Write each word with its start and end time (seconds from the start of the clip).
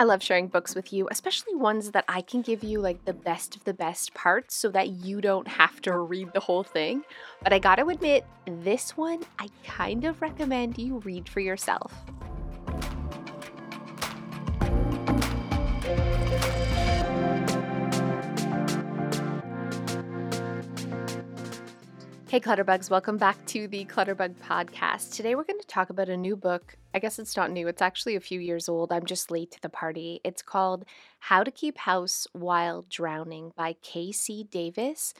I 0.00 0.04
love 0.04 0.22
sharing 0.22 0.48
books 0.48 0.74
with 0.74 0.94
you, 0.94 1.08
especially 1.10 1.54
ones 1.54 1.90
that 1.90 2.06
I 2.08 2.22
can 2.22 2.40
give 2.40 2.64
you 2.64 2.80
like 2.80 3.04
the 3.04 3.12
best 3.12 3.54
of 3.54 3.64
the 3.64 3.74
best 3.74 4.14
parts 4.14 4.54
so 4.54 4.70
that 4.70 4.88
you 4.88 5.20
don't 5.20 5.46
have 5.46 5.82
to 5.82 5.98
read 5.98 6.32
the 6.32 6.40
whole 6.40 6.64
thing. 6.64 7.02
But 7.42 7.52
I 7.52 7.58
gotta 7.58 7.86
admit, 7.86 8.24
this 8.46 8.96
one 8.96 9.22
I 9.38 9.48
kind 9.62 10.06
of 10.06 10.22
recommend 10.22 10.78
you 10.78 11.00
read 11.00 11.28
for 11.28 11.40
yourself. 11.40 11.92
Hey, 22.30 22.38
Clutterbugs, 22.38 22.88
welcome 22.88 23.18
back 23.18 23.44
to 23.48 23.66
the 23.66 23.84
Clutterbug 23.86 24.36
Podcast. 24.36 25.12
Today 25.12 25.34
we're 25.34 25.42
going 25.42 25.58
to 25.58 25.66
talk 25.66 25.90
about 25.90 26.08
a 26.08 26.16
new 26.16 26.36
book. 26.36 26.76
I 26.92 26.98
guess 26.98 27.18
it's 27.18 27.36
not 27.36 27.50
new, 27.50 27.68
it's 27.68 27.82
actually 27.82 28.16
a 28.16 28.20
few 28.20 28.40
years 28.40 28.68
old. 28.68 28.92
I'm 28.92 29.06
just 29.06 29.30
late 29.30 29.50
to 29.52 29.60
the 29.60 29.68
party. 29.68 30.20
It's 30.24 30.42
called 30.42 30.84
How 31.20 31.44
to 31.44 31.50
Keep 31.50 31.78
House 31.78 32.26
While 32.32 32.84
Drowning 32.88 33.52
by 33.56 33.74
KC 33.74 34.50
Davis. 34.50 35.14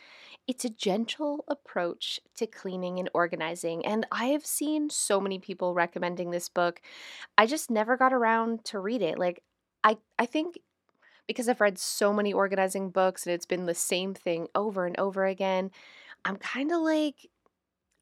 It's 0.48 0.64
a 0.64 0.70
gentle 0.70 1.44
approach 1.46 2.18
to 2.36 2.46
cleaning 2.46 2.98
and 2.98 3.08
organizing, 3.14 3.86
and 3.86 4.06
I 4.10 4.26
have 4.26 4.44
seen 4.44 4.90
so 4.90 5.20
many 5.20 5.38
people 5.38 5.74
recommending 5.74 6.30
this 6.30 6.48
book. 6.48 6.80
I 7.38 7.46
just 7.46 7.70
never 7.70 7.96
got 7.96 8.12
around 8.12 8.64
to 8.66 8.80
read 8.80 9.02
it. 9.02 9.18
Like, 9.18 9.42
I, 9.84 9.98
I 10.18 10.26
think 10.26 10.58
because 11.28 11.48
I've 11.48 11.60
read 11.60 11.78
so 11.78 12.12
many 12.12 12.32
organizing 12.32 12.90
books 12.90 13.24
and 13.24 13.32
it's 13.32 13.46
been 13.46 13.66
the 13.66 13.74
same 13.74 14.14
thing 14.14 14.48
over 14.56 14.84
and 14.86 14.98
over 14.98 15.24
again 15.26 15.70
I'm 16.24 16.36
kind 16.36 16.70
of 16.72 16.80
like, 16.82 17.28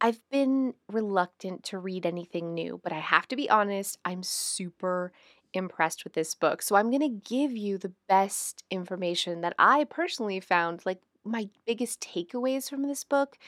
I've 0.00 0.20
been 0.30 0.74
reluctant 0.88 1.64
to 1.64 1.78
read 1.78 2.06
anything 2.06 2.54
new, 2.54 2.80
but 2.82 2.92
I 2.92 3.00
have 3.00 3.26
to 3.28 3.36
be 3.36 3.50
honest, 3.50 3.98
I'm 4.04 4.22
super 4.22 5.12
impressed 5.54 6.04
with 6.04 6.12
this 6.12 6.34
book. 6.34 6.62
So 6.62 6.76
I'm 6.76 6.90
going 6.90 7.00
to 7.02 7.28
give 7.28 7.56
you 7.56 7.78
the 7.78 7.92
best 8.08 8.62
information 8.70 9.40
that 9.40 9.54
I 9.58 9.84
personally 9.84 10.40
found, 10.40 10.86
like 10.86 11.00
my 11.24 11.48
biggest 11.66 12.00
takeaways 12.00 12.70
from 12.70 12.82
this 12.82 13.02
book. 13.02 13.38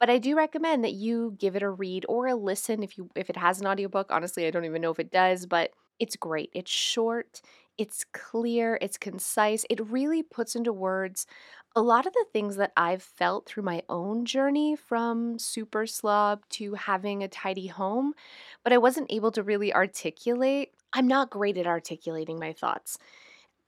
But 0.00 0.10
I 0.10 0.18
do 0.18 0.36
recommend 0.36 0.84
that 0.84 0.94
you 0.94 1.36
give 1.38 1.56
it 1.56 1.62
a 1.62 1.70
read 1.70 2.06
or 2.08 2.26
a 2.28 2.34
listen 2.36 2.82
if 2.82 2.98
you 2.98 3.10
if 3.16 3.30
it 3.30 3.36
has 3.36 3.60
an 3.60 3.66
audiobook. 3.68 4.08
Honestly, 4.10 4.46
I 4.46 4.50
don't 4.50 4.64
even 4.64 4.82
know 4.82 4.90
if 4.90 5.00
it 5.00 5.12
does, 5.12 5.46
but 5.46 5.72
it's 6.00 6.16
great. 6.16 6.50
It's 6.54 6.70
short, 6.70 7.40
it's 7.78 8.04
clear, 8.12 8.78
it's 8.82 8.98
concise. 8.98 9.64
It 9.70 9.80
really 9.90 10.22
puts 10.22 10.56
into 10.56 10.72
words 10.72 11.26
a 11.74 11.82
lot 11.82 12.06
of 12.06 12.12
the 12.12 12.26
things 12.32 12.56
that 12.56 12.72
I've 12.76 13.02
felt 13.02 13.46
through 13.46 13.62
my 13.62 13.82
own 13.88 14.24
journey 14.24 14.76
from 14.76 15.38
super 15.38 15.86
slob 15.86 16.42
to 16.50 16.74
having 16.74 17.22
a 17.22 17.28
tidy 17.28 17.66
home, 17.68 18.14
but 18.62 18.72
I 18.72 18.78
wasn't 18.78 19.12
able 19.12 19.32
to 19.32 19.42
really 19.42 19.72
articulate. 19.72 20.72
I'm 20.92 21.08
not 21.08 21.30
great 21.30 21.56
at 21.56 21.66
articulating 21.66 22.38
my 22.38 22.52
thoughts. 22.52 22.98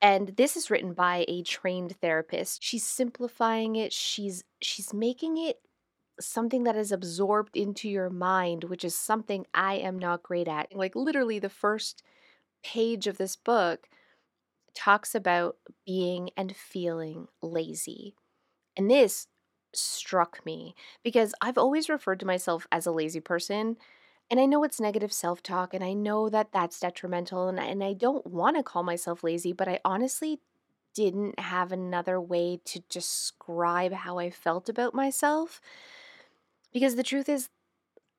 And 0.02 0.28
this 0.36 0.56
is 0.56 0.70
written 0.70 0.92
by 0.92 1.24
a 1.28 1.42
trained 1.42 1.96
therapist. 2.00 2.62
She's 2.62 2.84
simplifying 2.84 3.76
it. 3.76 3.92
She's 3.92 4.44
she's 4.60 4.92
making 4.92 5.38
it 5.38 5.60
something 6.20 6.64
that 6.64 6.76
is 6.76 6.92
absorbed 6.92 7.56
into 7.56 7.88
your 7.88 8.10
mind, 8.10 8.64
which 8.64 8.84
is 8.84 8.94
something 8.96 9.46
I 9.54 9.76
am 9.76 9.98
not 9.98 10.22
great 10.22 10.48
at. 10.48 10.74
Like 10.74 10.94
literally 10.94 11.38
the 11.38 11.48
first 11.48 12.02
page 12.62 13.06
of 13.06 13.18
this 13.18 13.36
book 13.36 13.88
talks 14.74 15.14
about 15.14 15.56
being 15.86 16.30
and 16.36 16.54
feeling 16.54 17.28
lazy. 17.42 18.14
And 18.76 18.90
this 18.90 19.28
struck 19.72 20.44
me 20.44 20.74
because 21.02 21.34
I've 21.40 21.58
always 21.58 21.88
referred 21.88 22.20
to 22.20 22.26
myself 22.26 22.66
as 22.70 22.86
a 22.86 22.92
lazy 22.92 23.20
person. 23.20 23.76
And 24.30 24.40
I 24.40 24.46
know 24.46 24.64
it's 24.64 24.80
negative 24.80 25.12
self 25.12 25.42
talk, 25.42 25.74
and 25.74 25.84
I 25.84 25.92
know 25.92 26.30
that 26.30 26.50
that's 26.50 26.80
detrimental, 26.80 27.46
and, 27.48 27.60
and 27.60 27.84
I 27.84 27.92
don't 27.92 28.26
want 28.26 28.56
to 28.56 28.62
call 28.62 28.82
myself 28.82 29.22
lazy, 29.22 29.52
but 29.52 29.68
I 29.68 29.80
honestly 29.84 30.40
didn't 30.94 31.38
have 31.38 31.72
another 31.72 32.18
way 32.18 32.60
to 32.64 32.80
describe 32.88 33.92
how 33.92 34.18
I 34.18 34.30
felt 34.30 34.68
about 34.70 34.94
myself. 34.94 35.60
Because 36.72 36.96
the 36.96 37.02
truth 37.02 37.28
is, 37.28 37.50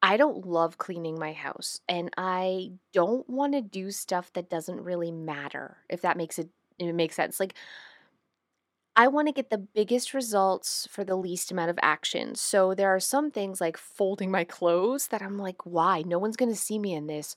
I 0.08 0.18
don't 0.18 0.46
love 0.46 0.78
cleaning 0.78 1.18
my 1.18 1.34
house 1.34 1.80
and 1.90 2.12
I 2.16 2.74
don't 2.94 3.28
want 3.28 3.54
to 3.54 3.62
do 3.62 3.90
stuff 3.90 4.32
that 4.34 4.52
doesn't 4.52 4.80
really 4.84 5.12
matter, 5.12 5.78
if 5.90 6.02
that 6.02 6.16
makes 6.16 6.38
it, 6.38 6.50
it 6.78 6.94
makes 6.94 7.16
sense. 7.16 7.40
Like 7.40 7.56
I 8.96 9.08
want 9.10 9.28
to 9.28 9.34
get 9.34 9.50
the 9.50 9.58
biggest 9.58 10.14
results 10.14 10.88
for 10.90 11.04
the 11.04 11.18
least 11.18 11.52
amount 11.52 11.70
of 11.70 11.80
action. 11.82 12.36
So 12.36 12.74
there 12.74 12.90
are 12.96 13.00
some 13.00 13.30
things 13.30 13.60
like 13.60 13.78
folding 13.78 14.32
my 14.32 14.46
clothes 14.46 15.08
that 15.08 15.22
I'm 15.22 15.38
like, 15.38 15.66
why? 15.66 16.04
No 16.06 16.18
one's 16.18 16.38
going 16.38 16.52
to 16.52 16.56
see 16.56 16.80
me 16.80 16.94
in 16.94 17.08
this. 17.08 17.36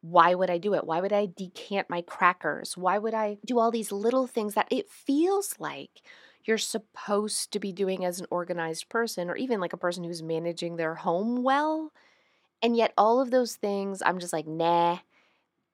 Why 0.00 0.34
would 0.34 0.50
I 0.50 0.58
do 0.58 0.74
it? 0.74 0.86
Why 0.86 1.02
would 1.02 1.12
I 1.12 1.28
decant 1.36 1.90
my 1.90 2.02
crackers? 2.02 2.78
Why 2.78 2.98
would 2.98 3.14
I 3.14 3.38
do 3.46 3.60
all 3.60 3.70
these 3.70 3.92
little 3.92 4.26
things 4.26 4.54
that 4.54 4.68
it 4.72 4.90
feels 4.90 5.56
like 5.60 6.02
you're 6.46 6.58
supposed 6.58 7.52
to 7.52 7.60
be 7.60 7.72
doing 7.74 8.04
as 8.06 8.20
an 8.20 8.26
organized 8.30 8.88
person 8.88 9.30
or 9.30 9.36
even 9.36 9.60
like 9.60 9.74
a 9.74 9.78
person 9.78 10.04
who's 10.04 10.24
managing 10.24 10.78
their 10.78 10.96
home 10.96 11.44
well? 11.44 11.92
And 12.62 12.76
yet, 12.76 12.92
all 12.98 13.20
of 13.20 13.30
those 13.30 13.56
things, 13.56 14.02
I'm 14.04 14.18
just 14.18 14.32
like, 14.32 14.46
nah, 14.46 14.98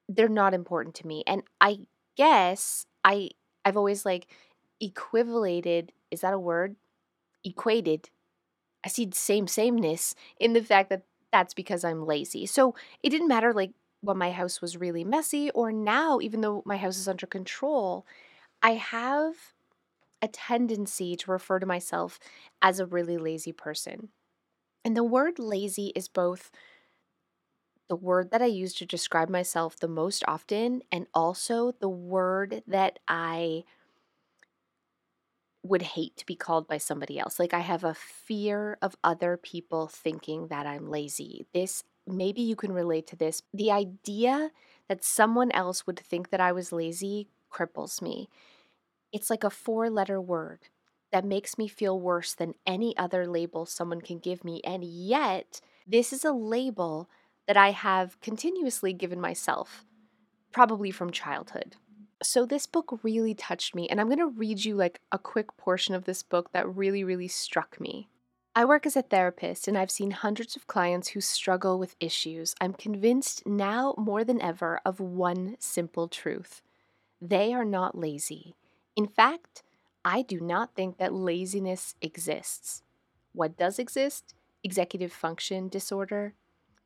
they're 0.08 0.28
not 0.28 0.54
important 0.54 0.94
to 0.96 1.06
me. 1.06 1.24
And 1.26 1.42
I 1.60 1.80
guess 2.16 2.86
I 3.04 3.30
I've 3.64 3.76
always 3.76 4.04
like 4.04 4.26
equivalated, 4.80 5.92
is 6.10 6.20
that 6.20 6.34
a 6.34 6.38
word? 6.38 6.76
Equated. 7.44 8.10
I 8.84 8.88
see 8.88 9.06
the 9.06 9.16
same 9.16 9.46
sameness 9.46 10.14
in 10.38 10.52
the 10.52 10.62
fact 10.62 10.90
that 10.90 11.02
that's 11.32 11.54
because 11.54 11.84
I'm 11.84 12.06
lazy. 12.06 12.46
So 12.46 12.74
it 13.02 13.10
didn't 13.10 13.28
matter 13.28 13.52
like 13.52 13.72
when 14.02 14.18
my 14.18 14.30
house 14.30 14.60
was 14.60 14.76
really 14.76 15.04
messy 15.04 15.50
or 15.50 15.72
now, 15.72 16.20
even 16.20 16.42
though 16.42 16.62
my 16.66 16.76
house 16.76 16.98
is 16.98 17.08
under 17.08 17.26
control, 17.26 18.06
I 18.62 18.72
have 18.72 19.34
a 20.22 20.28
tendency 20.28 21.16
to 21.16 21.30
refer 21.30 21.58
to 21.58 21.66
myself 21.66 22.18
as 22.62 22.80
a 22.80 22.86
really 22.86 23.18
lazy 23.18 23.52
person. 23.52 24.08
And 24.84 24.96
the 24.96 25.04
word 25.04 25.38
lazy 25.38 25.92
is 25.96 26.08
both 26.08 26.50
the 27.88 27.96
word 27.96 28.30
that 28.30 28.42
I 28.42 28.46
use 28.46 28.74
to 28.74 28.86
describe 28.86 29.28
myself 29.28 29.76
the 29.78 29.88
most 29.88 30.24
often, 30.26 30.82
and 30.90 31.06
also 31.14 31.72
the 31.80 31.88
word 31.88 32.62
that 32.66 32.98
I 33.08 33.64
would 35.64 35.82
hate 35.82 36.16
to 36.18 36.26
be 36.26 36.36
called 36.36 36.68
by 36.68 36.78
somebody 36.78 37.18
else. 37.18 37.38
Like 37.38 37.54
I 37.54 37.60
have 37.60 37.84
a 37.84 37.94
fear 37.94 38.76
of 38.82 38.96
other 39.02 39.36
people 39.36 39.86
thinking 39.88 40.48
that 40.48 40.66
I'm 40.66 40.90
lazy. 40.90 41.46
This, 41.54 41.84
maybe 42.06 42.42
you 42.42 42.54
can 42.54 42.72
relate 42.72 43.06
to 43.08 43.16
this. 43.16 43.42
The 43.52 43.72
idea 43.72 44.50
that 44.88 45.02
someone 45.02 45.50
else 45.52 45.86
would 45.86 45.98
think 45.98 46.30
that 46.30 46.40
I 46.40 46.52
was 46.52 46.70
lazy 46.70 47.28
cripples 47.50 48.02
me. 48.02 48.28
It's 49.10 49.30
like 49.30 49.42
a 49.42 49.50
four 49.50 49.88
letter 49.88 50.20
word 50.20 50.68
that 51.12 51.24
makes 51.24 51.56
me 51.56 51.68
feel 51.68 51.98
worse 51.98 52.34
than 52.34 52.54
any 52.66 52.94
other 52.98 53.26
label 53.26 53.64
someone 53.64 54.00
can 54.00 54.18
give 54.18 54.44
me. 54.44 54.60
And 54.64 54.84
yet, 54.84 55.60
this 55.86 56.12
is 56.12 56.24
a 56.24 56.32
label 56.32 57.08
that 57.47 57.56
I 57.56 57.71
have 57.71 58.21
continuously 58.21 58.93
given 58.93 59.21
myself, 59.21 59.84
probably 60.53 60.91
from 60.91 61.10
childhood. 61.10 61.77
So, 62.22 62.47
this 62.47 62.66
book 62.66 63.00
really 63.03 63.34
touched 63.34 63.75
me, 63.75 63.88
and 63.88 64.00
I'm 64.00 64.06
going 64.06 64.19
to 64.19 64.27
read 64.27 64.65
you 64.65 64.75
like 64.77 65.00
a 65.12 65.19
quick 65.19 65.56
portion 65.56 65.94
of 65.94 66.05
this 66.05 66.22
book 66.22 66.53
that 66.53 66.75
really, 66.75 67.05
really 67.05 67.28
struck 67.28 67.78
me. 67.81 68.09
I 68.56 68.65
work 68.65 68.87
as 68.87 68.97
a 68.97 69.03
therapist, 69.03 69.66
and 69.66 69.77
I've 69.77 69.91
seen 69.91 70.12
hundreds 70.12 70.55
of 70.55 70.69
clients 70.69 71.09
who 71.09 71.21
struggle 71.21 71.78
with 71.78 71.97
issues. 71.99 72.55
I'm 72.60 72.72
convinced 72.72 73.44
now 73.47 73.94
more 73.99 74.25
than 74.25 74.41
ever 74.41 74.81
of 74.87 75.00
one 75.00 75.56
simple 75.59 76.09
truth 76.09 76.62
they 77.21 77.55
are 77.55 77.65
not 77.65 77.97
lazy. 77.97 78.55
In 78.97 79.06
fact, 79.06 79.62
I 80.05 80.21
do 80.21 80.41
not 80.41 80.75
think 80.75 80.99
that 80.99 81.15
laziness 81.15 81.94
exists. 82.03 82.82
What 83.32 83.56
does 83.56 83.78
exist? 83.78 84.34
Executive 84.62 85.12
function 85.12 85.69
disorder, 85.69 86.34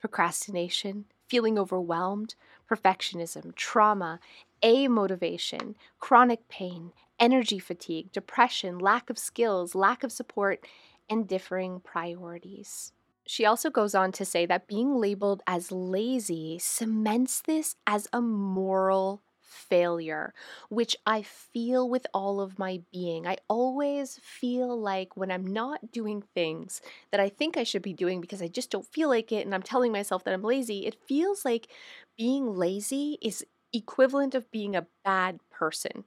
procrastination, 0.00 1.04
feeling 1.28 1.59
overwhelmed, 1.59 2.34
perfectionism, 2.70 3.54
trauma, 3.54 4.21
amotivation, 4.62 5.74
chronic 6.00 6.48
pain, 6.48 6.92
energy 7.18 7.59
fatigue, 7.59 8.12
depression, 8.12 8.78
lack 8.78 9.10
of 9.10 9.18
skills, 9.18 9.74
lack 9.74 10.03
of 10.03 10.12
support, 10.12 10.66
and 11.09 11.27
differing 11.28 11.80
priorities. 11.80 12.92
She 13.27 13.45
also 13.45 13.71
goes 13.71 13.95
on 13.95 14.12
to 14.12 14.24
say 14.24 14.47
that 14.47 14.66
being 14.66 14.97
labeled 14.97 15.42
as 15.47 15.71
lazy 15.71 16.59
cements 16.59 17.42
this 17.42 17.77
as 17.86 18.09
a 18.12 18.22
moral 18.22 19.22
failure, 19.48 20.34
which 20.68 20.97
I 21.06 21.22
feel 21.22 21.89
with 21.89 22.06
all 22.15 22.41
of 22.41 22.59
my 22.59 22.83
being. 22.92 23.27
I 23.27 23.39
always 23.48 24.18
feel 24.22 24.78
like 24.78 25.16
when 25.16 25.30
I'm 25.30 25.47
not 25.47 25.91
doing 25.92 26.22
things 26.34 26.80
that 27.10 27.21
I 27.21 27.28
think 27.28 27.56
I 27.56 27.65
should 27.65 27.83
be 27.83 27.92
doing 27.95 28.21
because 28.21 28.42
I 28.42 28.48
just 28.48 28.71
don't 28.71 28.86
feel 28.86 29.09
like 29.09 29.33
it 29.33 29.47
and 29.47 29.54
I'm 29.54 29.62
telling 29.62 29.92
myself 29.92 30.24
that 30.24 30.34
I'm 30.34 30.42
lazy, 30.42 30.86
it 30.86 30.95
feels 31.06 31.45
like 31.45 31.68
being 32.16 32.54
lazy 32.54 33.18
is 33.22 33.45
equivalent 33.72 34.34
of 34.34 34.50
being 34.50 34.77
a 34.77 34.86
bad 35.04 35.41
person. 35.51 36.04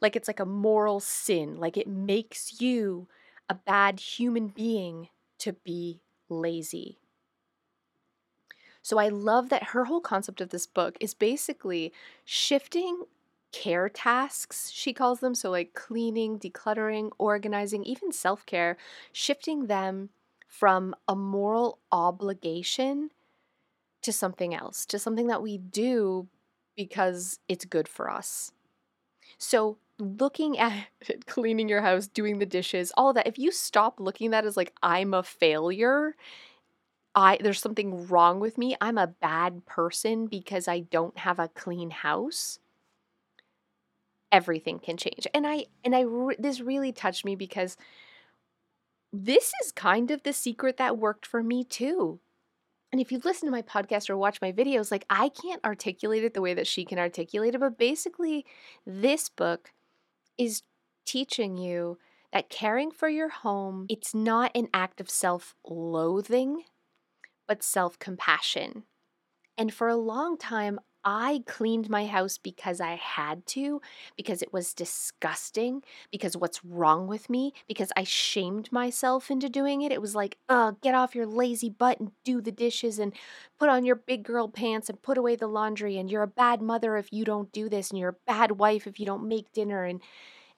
Like 0.00 0.16
it's 0.16 0.28
like 0.28 0.40
a 0.40 0.46
moral 0.46 1.00
sin, 1.00 1.58
like 1.58 1.76
it 1.76 1.88
makes 1.88 2.60
you 2.60 3.08
a 3.48 3.54
bad 3.54 4.00
human 4.00 4.48
being 4.48 5.08
to 5.40 5.52
be 5.54 6.02
lazy. 6.28 7.01
So 8.82 8.98
I 8.98 9.08
love 9.08 9.48
that 9.50 9.62
her 9.68 9.84
whole 9.84 10.00
concept 10.00 10.40
of 10.40 10.50
this 10.50 10.66
book 10.66 10.96
is 11.00 11.14
basically 11.14 11.92
shifting 12.24 13.04
care 13.52 13.88
tasks, 13.88 14.70
she 14.70 14.92
calls 14.92 15.20
them. 15.20 15.34
So, 15.34 15.50
like 15.50 15.74
cleaning, 15.74 16.38
decluttering, 16.38 17.10
organizing, 17.18 17.84
even 17.84 18.10
self 18.12 18.44
care, 18.46 18.76
shifting 19.12 19.66
them 19.66 20.08
from 20.48 20.94
a 21.06 21.14
moral 21.14 21.78
obligation 21.92 23.10
to 24.02 24.12
something 24.12 24.54
else, 24.54 24.84
to 24.86 24.98
something 24.98 25.28
that 25.28 25.42
we 25.42 25.58
do 25.58 26.28
because 26.76 27.38
it's 27.48 27.64
good 27.64 27.88
for 27.88 28.10
us. 28.10 28.52
So, 29.38 29.78
looking 29.98 30.58
at 30.58 30.88
cleaning 31.26 31.68
your 31.68 31.82
house, 31.82 32.06
doing 32.06 32.38
the 32.38 32.46
dishes, 32.46 32.92
all 32.96 33.10
of 33.10 33.16
that, 33.16 33.26
if 33.26 33.38
you 33.38 33.50
stop 33.52 34.00
looking 34.00 34.28
at 34.28 34.30
that 34.32 34.46
as 34.46 34.56
like, 34.56 34.72
I'm 34.82 35.14
a 35.14 35.22
failure, 35.22 36.14
I 37.14 37.38
there's 37.40 37.60
something 37.60 38.06
wrong 38.06 38.40
with 38.40 38.56
me, 38.56 38.76
I'm 38.80 38.98
a 38.98 39.06
bad 39.06 39.66
person 39.66 40.26
because 40.26 40.68
I 40.68 40.80
don't 40.80 41.18
have 41.18 41.38
a 41.38 41.48
clean 41.48 41.90
house, 41.90 42.58
everything 44.30 44.78
can 44.78 44.96
change. 44.96 45.26
And 45.34 45.46
I 45.46 45.66
and 45.84 45.94
I 45.94 46.04
this 46.38 46.60
really 46.60 46.92
touched 46.92 47.24
me 47.24 47.36
because 47.36 47.76
this 49.12 49.52
is 49.62 49.72
kind 49.72 50.10
of 50.10 50.22
the 50.22 50.32
secret 50.32 50.78
that 50.78 50.96
worked 50.98 51.26
for 51.26 51.42
me 51.42 51.64
too. 51.64 52.18
And 52.90 53.00
if 53.00 53.10
you 53.10 53.20
listen 53.24 53.46
to 53.46 53.52
my 53.52 53.62
podcast 53.62 54.10
or 54.10 54.16
watch 54.16 54.40
my 54.40 54.52
videos, 54.52 54.90
like 54.90 55.04
I 55.08 55.28
can't 55.30 55.64
articulate 55.64 56.24
it 56.24 56.34
the 56.34 56.42
way 56.42 56.54
that 56.54 56.66
she 56.66 56.84
can 56.84 56.98
articulate 56.98 57.54
it, 57.54 57.60
but 57.60 57.78
basically 57.78 58.44
this 58.86 59.28
book 59.28 59.72
is 60.38 60.62
teaching 61.06 61.56
you 61.56 61.98
that 62.32 62.48
caring 62.48 62.90
for 62.90 63.08
your 63.08 63.28
home, 63.28 63.86
it's 63.88 64.14
not 64.14 64.50
an 64.54 64.68
act 64.72 65.00
of 65.00 65.10
self-loathing, 65.10 66.64
but 67.46 67.62
self-compassion. 67.62 68.84
And 69.58 69.72
for 69.72 69.88
a 69.88 69.96
long 69.96 70.38
time, 70.38 70.80
I 71.04 71.42
cleaned 71.46 71.90
my 71.90 72.06
house 72.06 72.38
because 72.38 72.80
I 72.80 72.94
had 72.94 73.44
to, 73.46 73.80
because 74.16 74.40
it 74.40 74.52
was 74.52 74.72
disgusting, 74.72 75.82
because 76.12 76.36
what's 76.36 76.64
wrong 76.64 77.08
with 77.08 77.28
me, 77.28 77.54
because 77.66 77.90
I 77.96 78.04
shamed 78.04 78.70
myself 78.70 79.28
into 79.28 79.48
doing 79.48 79.82
it. 79.82 79.90
It 79.90 80.00
was 80.00 80.14
like, 80.14 80.38
oh, 80.48 80.76
get 80.80 80.94
off 80.94 81.16
your 81.16 81.26
lazy 81.26 81.68
butt 81.68 81.98
and 81.98 82.12
do 82.24 82.40
the 82.40 82.52
dishes 82.52 83.00
and 83.00 83.12
put 83.58 83.68
on 83.68 83.84
your 83.84 83.96
big 83.96 84.22
girl 84.22 84.48
pants 84.48 84.88
and 84.88 85.02
put 85.02 85.18
away 85.18 85.34
the 85.34 85.48
laundry. 85.48 85.98
And 85.98 86.08
you're 86.08 86.22
a 86.22 86.28
bad 86.28 86.62
mother 86.62 86.96
if 86.96 87.12
you 87.12 87.24
don't 87.24 87.50
do 87.50 87.68
this. 87.68 87.90
And 87.90 87.98
you're 87.98 88.10
a 88.10 88.32
bad 88.32 88.52
wife 88.52 88.86
if 88.86 89.00
you 89.00 89.06
don't 89.06 89.26
make 89.26 89.50
dinner. 89.52 89.84
And, 89.84 90.00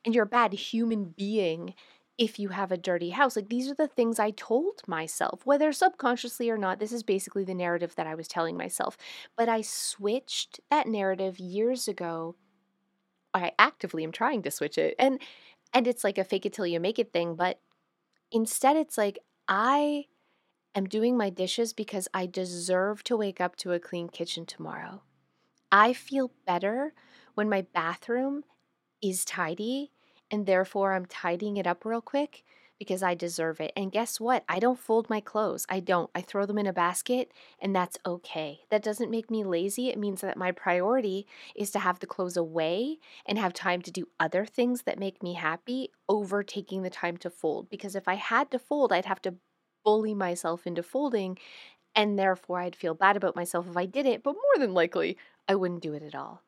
and 0.05 0.15
you're 0.15 0.25
a 0.25 0.27
bad 0.27 0.53
human 0.53 1.15
being 1.17 1.73
if 2.17 2.39
you 2.39 2.51
have 2.51 2.71
a 2.71 2.77
dirty 2.77 3.11
house. 3.11 3.37
Like 3.37 3.49
these 3.49 3.69
are 3.69 3.75
the 3.75 3.89
things 3.89 4.19
I 4.19 4.31
told 4.31 4.87
myself, 4.87 5.45
whether 5.45 5.73
subconsciously 5.73 6.49
or 6.49 6.59
not. 6.59 6.79
This 6.79 6.93
is 6.93 7.03
basically 7.03 7.45
the 7.45 7.55
narrative 7.55 7.95
that 7.97 8.07
I 8.07 8.15
was 8.15 8.29
telling 8.29 8.57
myself. 8.57 8.97
But 9.37 9.49
I 9.49 9.63
switched 9.63 10.61
that 10.71 10.87
narrative 10.87 11.39
years 11.39 11.89
ago. 11.89 12.37
I 13.33 13.53
actively 13.59 14.05
am 14.05 14.13
trying 14.13 14.43
to 14.43 14.51
switch 14.51 14.79
it. 14.79 14.95
And 14.99 15.21
and 15.73 15.89
it's 15.89 16.05
like 16.05 16.19
a 16.19 16.25
fake 16.25 16.47
it 16.47 16.53
till 16.53 16.67
you 16.67 16.79
make 16.79 17.01
it 17.01 17.13
thing, 17.13 17.35
but 17.35 17.59
instead 18.31 18.77
it's 18.77 18.97
like 18.97 19.19
I 19.49 20.05
am 20.75 20.87
doing 20.87 21.17
my 21.17 21.31
dishes 21.31 21.73
because 21.73 22.07
I 22.15 22.27
deserve 22.27 23.03
to 23.05 23.17
wake 23.17 23.41
up 23.41 23.57
to 23.57 23.73
a 23.73 23.81
clean 23.81 24.09
kitchen 24.09 24.47
tomorrow. 24.47 25.03
I 25.73 25.93
feel 25.93 26.31
better 26.47 26.95
when 27.35 27.49
my 27.49 27.67
bathroom 27.75 28.45
is 29.03 29.25
tidy 29.25 29.91
and 30.35 30.47
therefore 30.47 30.95
I'm 30.95 31.07
tidying 31.07 31.59
it 31.59 31.67
up 31.67 31.85
real 31.85 32.01
quick 32.01 32.43
because 32.77 33.05
I 33.05 33.15
deserve 33.15 33.61
it. 33.61 33.73
And 33.77 33.93
guess 33.93 34.19
what? 34.19 34.43
I 34.49 34.59
don't 34.59 34.81
fold 34.81 35.09
my 35.09 35.21
clothes. 35.21 35.65
I 35.69 35.79
don't. 35.79 36.11
I 36.13 36.23
throw 36.23 36.45
them 36.45 36.59
in 36.59 36.67
a 36.67 36.73
basket 36.73 37.31
and 37.61 37.75
that's 37.75 37.97
okay. 38.05 38.63
That 38.69 38.83
doesn't 38.83 39.13
make 39.13 39.31
me 39.31 39.45
lazy. 39.45 39.91
It 39.91 39.97
means 39.97 40.23
that 40.23 40.37
my 40.37 40.51
priority 40.51 41.25
is 41.55 41.71
to 41.71 41.79
have 41.79 42.01
the 42.01 42.09
clothes 42.09 42.37
away 42.37 42.99
and 43.25 43.39
have 43.39 43.53
time 43.55 43.81
to 43.83 43.93
do 43.93 44.09
other 44.19 44.45
things 44.45 44.83
that 44.83 44.99
make 44.99 45.23
me 45.23 45.35
happy 45.35 45.91
over 46.09 46.43
taking 46.43 46.83
the 46.83 46.91
time 46.91 47.17
to 47.19 47.31
fold. 47.31 47.71
Because 47.71 47.95
if 47.95 48.09
I 48.09 48.15
had 48.15 48.51
to 48.51 48.59
fold, 48.59 48.93
I'd 48.93 49.05
have 49.05 49.23
to 49.23 49.37
bully 49.85 50.15
myself 50.15 50.67
into 50.67 50.83
folding 50.83 51.39
and 51.95 52.19
therefore 52.19 52.59
I'd 52.59 52.75
feel 52.75 52.95
bad 52.95 53.17
about 53.17 53.37
myself 53.37 53.69
if 53.71 53.77
I 53.77 53.87
did 53.87 54.05
it, 54.05 54.25
but 54.25 54.35
more 54.35 54.59
than 54.59 54.75
likely, 54.75 55.17
I 55.49 55.55
wouldn't 55.55 55.83
do 55.83 55.95
it 55.95 56.03
at 56.03 56.17
all. 56.17 56.43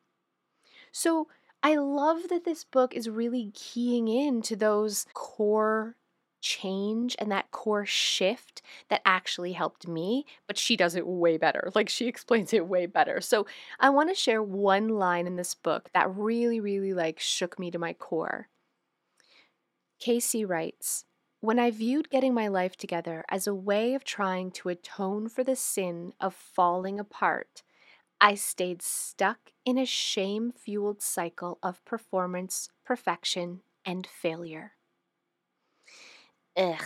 So, 0.91 1.27
I 1.67 1.75
love 1.75 2.29
that 2.29 2.45
this 2.45 2.63
book 2.63 2.95
is 2.95 3.09
really 3.09 3.51
keying 3.53 4.07
in 4.07 4.41
to 4.43 4.55
those 4.55 5.05
core 5.13 5.97
change 6.39 7.13
and 7.19 7.29
that 7.29 7.51
core 7.51 7.85
shift 7.85 8.61
that 8.87 9.01
actually 9.03 9.51
helped 9.51 9.85
me, 9.85 10.25
but 10.47 10.57
she 10.57 10.77
does 10.77 10.95
it 10.95 11.05
way 11.05 11.35
better. 11.35 11.69
Like 11.75 11.89
she 11.89 12.07
explains 12.07 12.53
it 12.53 12.69
way 12.69 12.85
better. 12.85 13.19
So, 13.19 13.45
I 13.81 13.89
want 13.89 14.07
to 14.07 14.15
share 14.15 14.41
one 14.41 14.87
line 14.87 15.27
in 15.27 15.35
this 15.35 15.55
book 15.55 15.89
that 15.93 16.09
really 16.15 16.61
really 16.61 16.93
like 16.93 17.19
shook 17.19 17.59
me 17.59 17.69
to 17.71 17.77
my 17.77 17.91
core. 17.91 18.47
KC 20.01 20.47
writes, 20.47 21.03
when 21.41 21.59
I 21.59 21.71
viewed 21.71 22.09
getting 22.09 22.33
my 22.33 22.47
life 22.47 22.77
together 22.77 23.25
as 23.29 23.45
a 23.45 23.53
way 23.53 23.93
of 23.93 24.05
trying 24.05 24.51
to 24.51 24.69
atone 24.69 25.27
for 25.27 25.43
the 25.43 25.57
sin 25.57 26.13
of 26.21 26.33
falling 26.33 26.97
apart, 26.97 27.63
I 28.19 28.35
stayed 28.35 28.81
stuck 28.81 29.51
in 29.65 29.77
a 29.77 29.85
shame 29.85 30.51
fueled 30.51 31.01
cycle 31.01 31.59
of 31.61 31.83
performance, 31.85 32.69
perfection, 32.83 33.61
and 33.85 34.05
failure. 34.07 34.73
Ugh. 36.55 36.83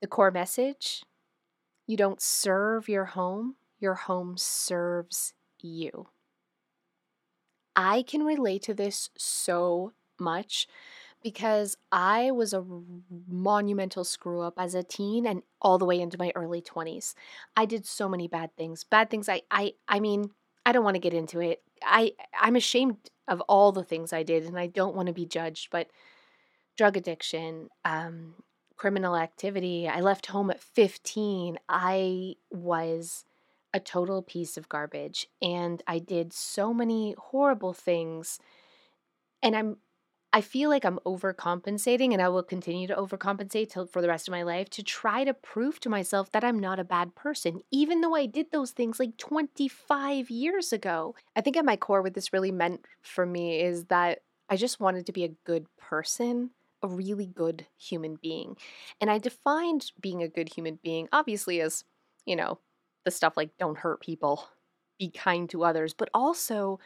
The 0.00 0.06
core 0.06 0.30
message 0.30 1.02
you 1.86 1.96
don't 1.96 2.22
serve 2.22 2.88
your 2.88 3.04
home, 3.06 3.56
your 3.80 3.94
home 3.94 4.36
serves 4.36 5.34
you. 5.60 6.08
I 7.74 8.02
can 8.02 8.22
relate 8.22 8.62
to 8.64 8.74
this 8.74 9.10
so 9.16 9.92
much 10.18 10.68
because 11.22 11.76
I 11.92 12.30
was 12.30 12.52
a 12.52 12.64
monumental 13.28 14.04
screw 14.04 14.40
up 14.40 14.54
as 14.56 14.74
a 14.74 14.82
teen 14.82 15.26
and 15.26 15.42
all 15.60 15.78
the 15.78 15.84
way 15.84 16.00
into 16.00 16.18
my 16.18 16.32
early 16.34 16.62
20s. 16.62 17.14
I 17.56 17.66
did 17.66 17.86
so 17.86 18.08
many 18.08 18.28
bad 18.28 18.56
things. 18.56 18.84
Bad 18.84 19.10
things 19.10 19.28
I 19.28 19.42
I 19.50 19.74
I 19.88 20.00
mean, 20.00 20.30
I 20.64 20.72
don't 20.72 20.84
want 20.84 20.94
to 20.94 21.00
get 21.00 21.14
into 21.14 21.40
it. 21.40 21.62
I 21.82 22.12
I'm 22.38 22.56
ashamed 22.56 22.96
of 23.28 23.40
all 23.42 23.72
the 23.72 23.84
things 23.84 24.12
I 24.12 24.22
did 24.22 24.44
and 24.44 24.58
I 24.58 24.66
don't 24.66 24.96
want 24.96 25.08
to 25.08 25.12
be 25.12 25.26
judged, 25.26 25.68
but 25.70 25.88
drug 26.76 26.96
addiction, 26.96 27.68
um 27.84 28.34
criminal 28.76 29.14
activity. 29.14 29.86
I 29.86 30.00
left 30.00 30.26
home 30.26 30.50
at 30.50 30.58
15. 30.58 31.58
I 31.68 32.36
was 32.50 33.26
a 33.74 33.78
total 33.78 34.22
piece 34.22 34.56
of 34.56 34.68
garbage 34.68 35.28
and 35.42 35.82
I 35.86 35.98
did 35.98 36.32
so 36.32 36.72
many 36.72 37.14
horrible 37.18 37.74
things 37.74 38.40
and 39.42 39.54
I'm 39.54 39.76
I 40.32 40.42
feel 40.42 40.70
like 40.70 40.84
I'm 40.84 41.00
overcompensating 41.04 42.12
and 42.12 42.22
I 42.22 42.28
will 42.28 42.44
continue 42.44 42.86
to 42.86 42.94
overcompensate 42.94 43.70
till 43.70 43.86
for 43.86 44.00
the 44.00 44.06
rest 44.08 44.28
of 44.28 44.32
my 44.32 44.42
life 44.44 44.70
to 44.70 44.82
try 44.82 45.24
to 45.24 45.34
prove 45.34 45.80
to 45.80 45.88
myself 45.88 46.30
that 46.30 46.44
I'm 46.44 46.58
not 46.60 46.78
a 46.78 46.84
bad 46.84 47.16
person, 47.16 47.62
even 47.72 48.00
though 48.00 48.14
I 48.14 48.26
did 48.26 48.52
those 48.52 48.70
things 48.70 49.00
like 49.00 49.16
25 49.16 50.30
years 50.30 50.72
ago. 50.72 51.16
I 51.34 51.40
think 51.40 51.56
at 51.56 51.64
my 51.64 51.76
core, 51.76 52.00
what 52.02 52.14
this 52.14 52.32
really 52.32 52.52
meant 52.52 52.86
for 53.02 53.26
me 53.26 53.60
is 53.60 53.86
that 53.86 54.20
I 54.48 54.56
just 54.56 54.78
wanted 54.78 55.06
to 55.06 55.12
be 55.12 55.24
a 55.24 55.34
good 55.44 55.66
person, 55.76 56.50
a 56.80 56.86
really 56.88 57.26
good 57.26 57.66
human 57.76 58.14
being. 58.22 58.56
And 59.00 59.10
I 59.10 59.18
defined 59.18 59.90
being 60.00 60.22
a 60.22 60.28
good 60.28 60.48
human 60.54 60.78
being, 60.80 61.08
obviously, 61.12 61.60
as, 61.60 61.82
you 62.24 62.36
know, 62.36 62.60
the 63.04 63.10
stuff 63.10 63.36
like 63.36 63.50
don't 63.58 63.78
hurt 63.78 64.00
people, 64.00 64.48
be 64.98 65.10
kind 65.10 65.50
to 65.50 65.64
others, 65.64 65.92
but 65.92 66.10
also 66.14 66.78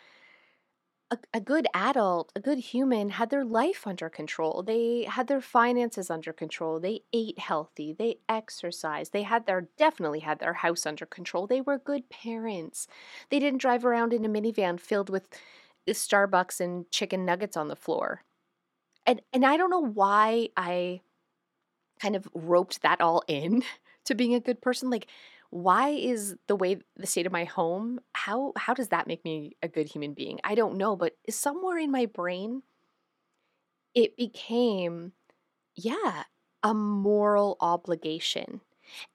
a, 1.11 1.19
a 1.35 1.41
good 1.41 1.67
adult, 1.75 2.33
a 2.35 2.41
good 2.41 2.59
human 2.59 3.11
had 3.11 3.31
their 3.31 3.45
life 3.45 3.87
under 3.87 4.09
control. 4.09 4.63
They 4.63 5.05
had 5.09 5.27
their 5.27 5.41
finances 5.41 6.11
under 6.11 6.33
control. 6.33 6.81
They 6.81 7.03
ate 7.13 7.39
healthy. 7.39 7.93
They 7.93 8.17
exercised. 8.29 9.13
They 9.13 9.23
had 9.23 9.47
their 9.47 9.69
definitely 9.77 10.21
had 10.21 10.39
their 10.39 10.55
house 10.55 10.87
under 10.87 11.07
control. 11.07 11.47
They 11.47 11.61
were 11.61 11.79
good 11.79 12.09
parents. 12.09 12.87
They 13.31 13.39
didn't 13.39 13.61
drive 13.61 13.85
around 13.85 14.13
in 14.13 14.25
a 14.25 14.29
minivan 14.29 14.81
filled 14.81 15.11
with 15.11 15.29
uh, 15.89 15.93
Starbucks 15.93 16.61
and 16.61 16.91
chicken 16.91 17.25
nuggets 17.25 17.57
on 17.57 17.69
the 17.69 17.77
floor. 17.77 18.23
And 19.07 19.21
and 19.33 19.45
I 19.45 19.57
don't 19.57 19.71
know 19.71 19.85
why 19.85 20.49
I 20.57 21.01
kind 22.01 22.17
of 22.17 22.29
roped 22.35 22.83
that 22.83 23.01
all 23.01 23.23
in 23.29 23.63
to 24.05 24.15
being 24.15 24.35
a 24.35 24.41
good 24.41 24.61
person. 24.61 24.91
Like 24.91 25.07
why 25.51 25.91
is 25.91 26.37
the 26.49 26.57
way 26.57 26.79
the 26.97 27.07
state 27.07 27.27
of 27.27 27.33
my 27.33 27.45
home 27.45 28.01
how 28.15 28.53
how 28.57 28.75
does 28.75 28.89
that 28.89 29.07
make 29.07 29.25
me 29.25 29.57
a 29.63 29.69
good 29.69 29.89
human 29.89 30.15
being? 30.15 30.41
I 30.45 30.55
don't 30.55 30.77
know 30.77 30.97
but 30.97 31.17
somewhere 31.31 31.79
in 31.79 31.91
my 31.91 32.07
brain 32.07 32.63
it 33.95 34.17
became 34.17 35.13
yeah 35.77 36.25
a 36.63 36.75
moral 36.75 37.57
obligation. 37.61 38.61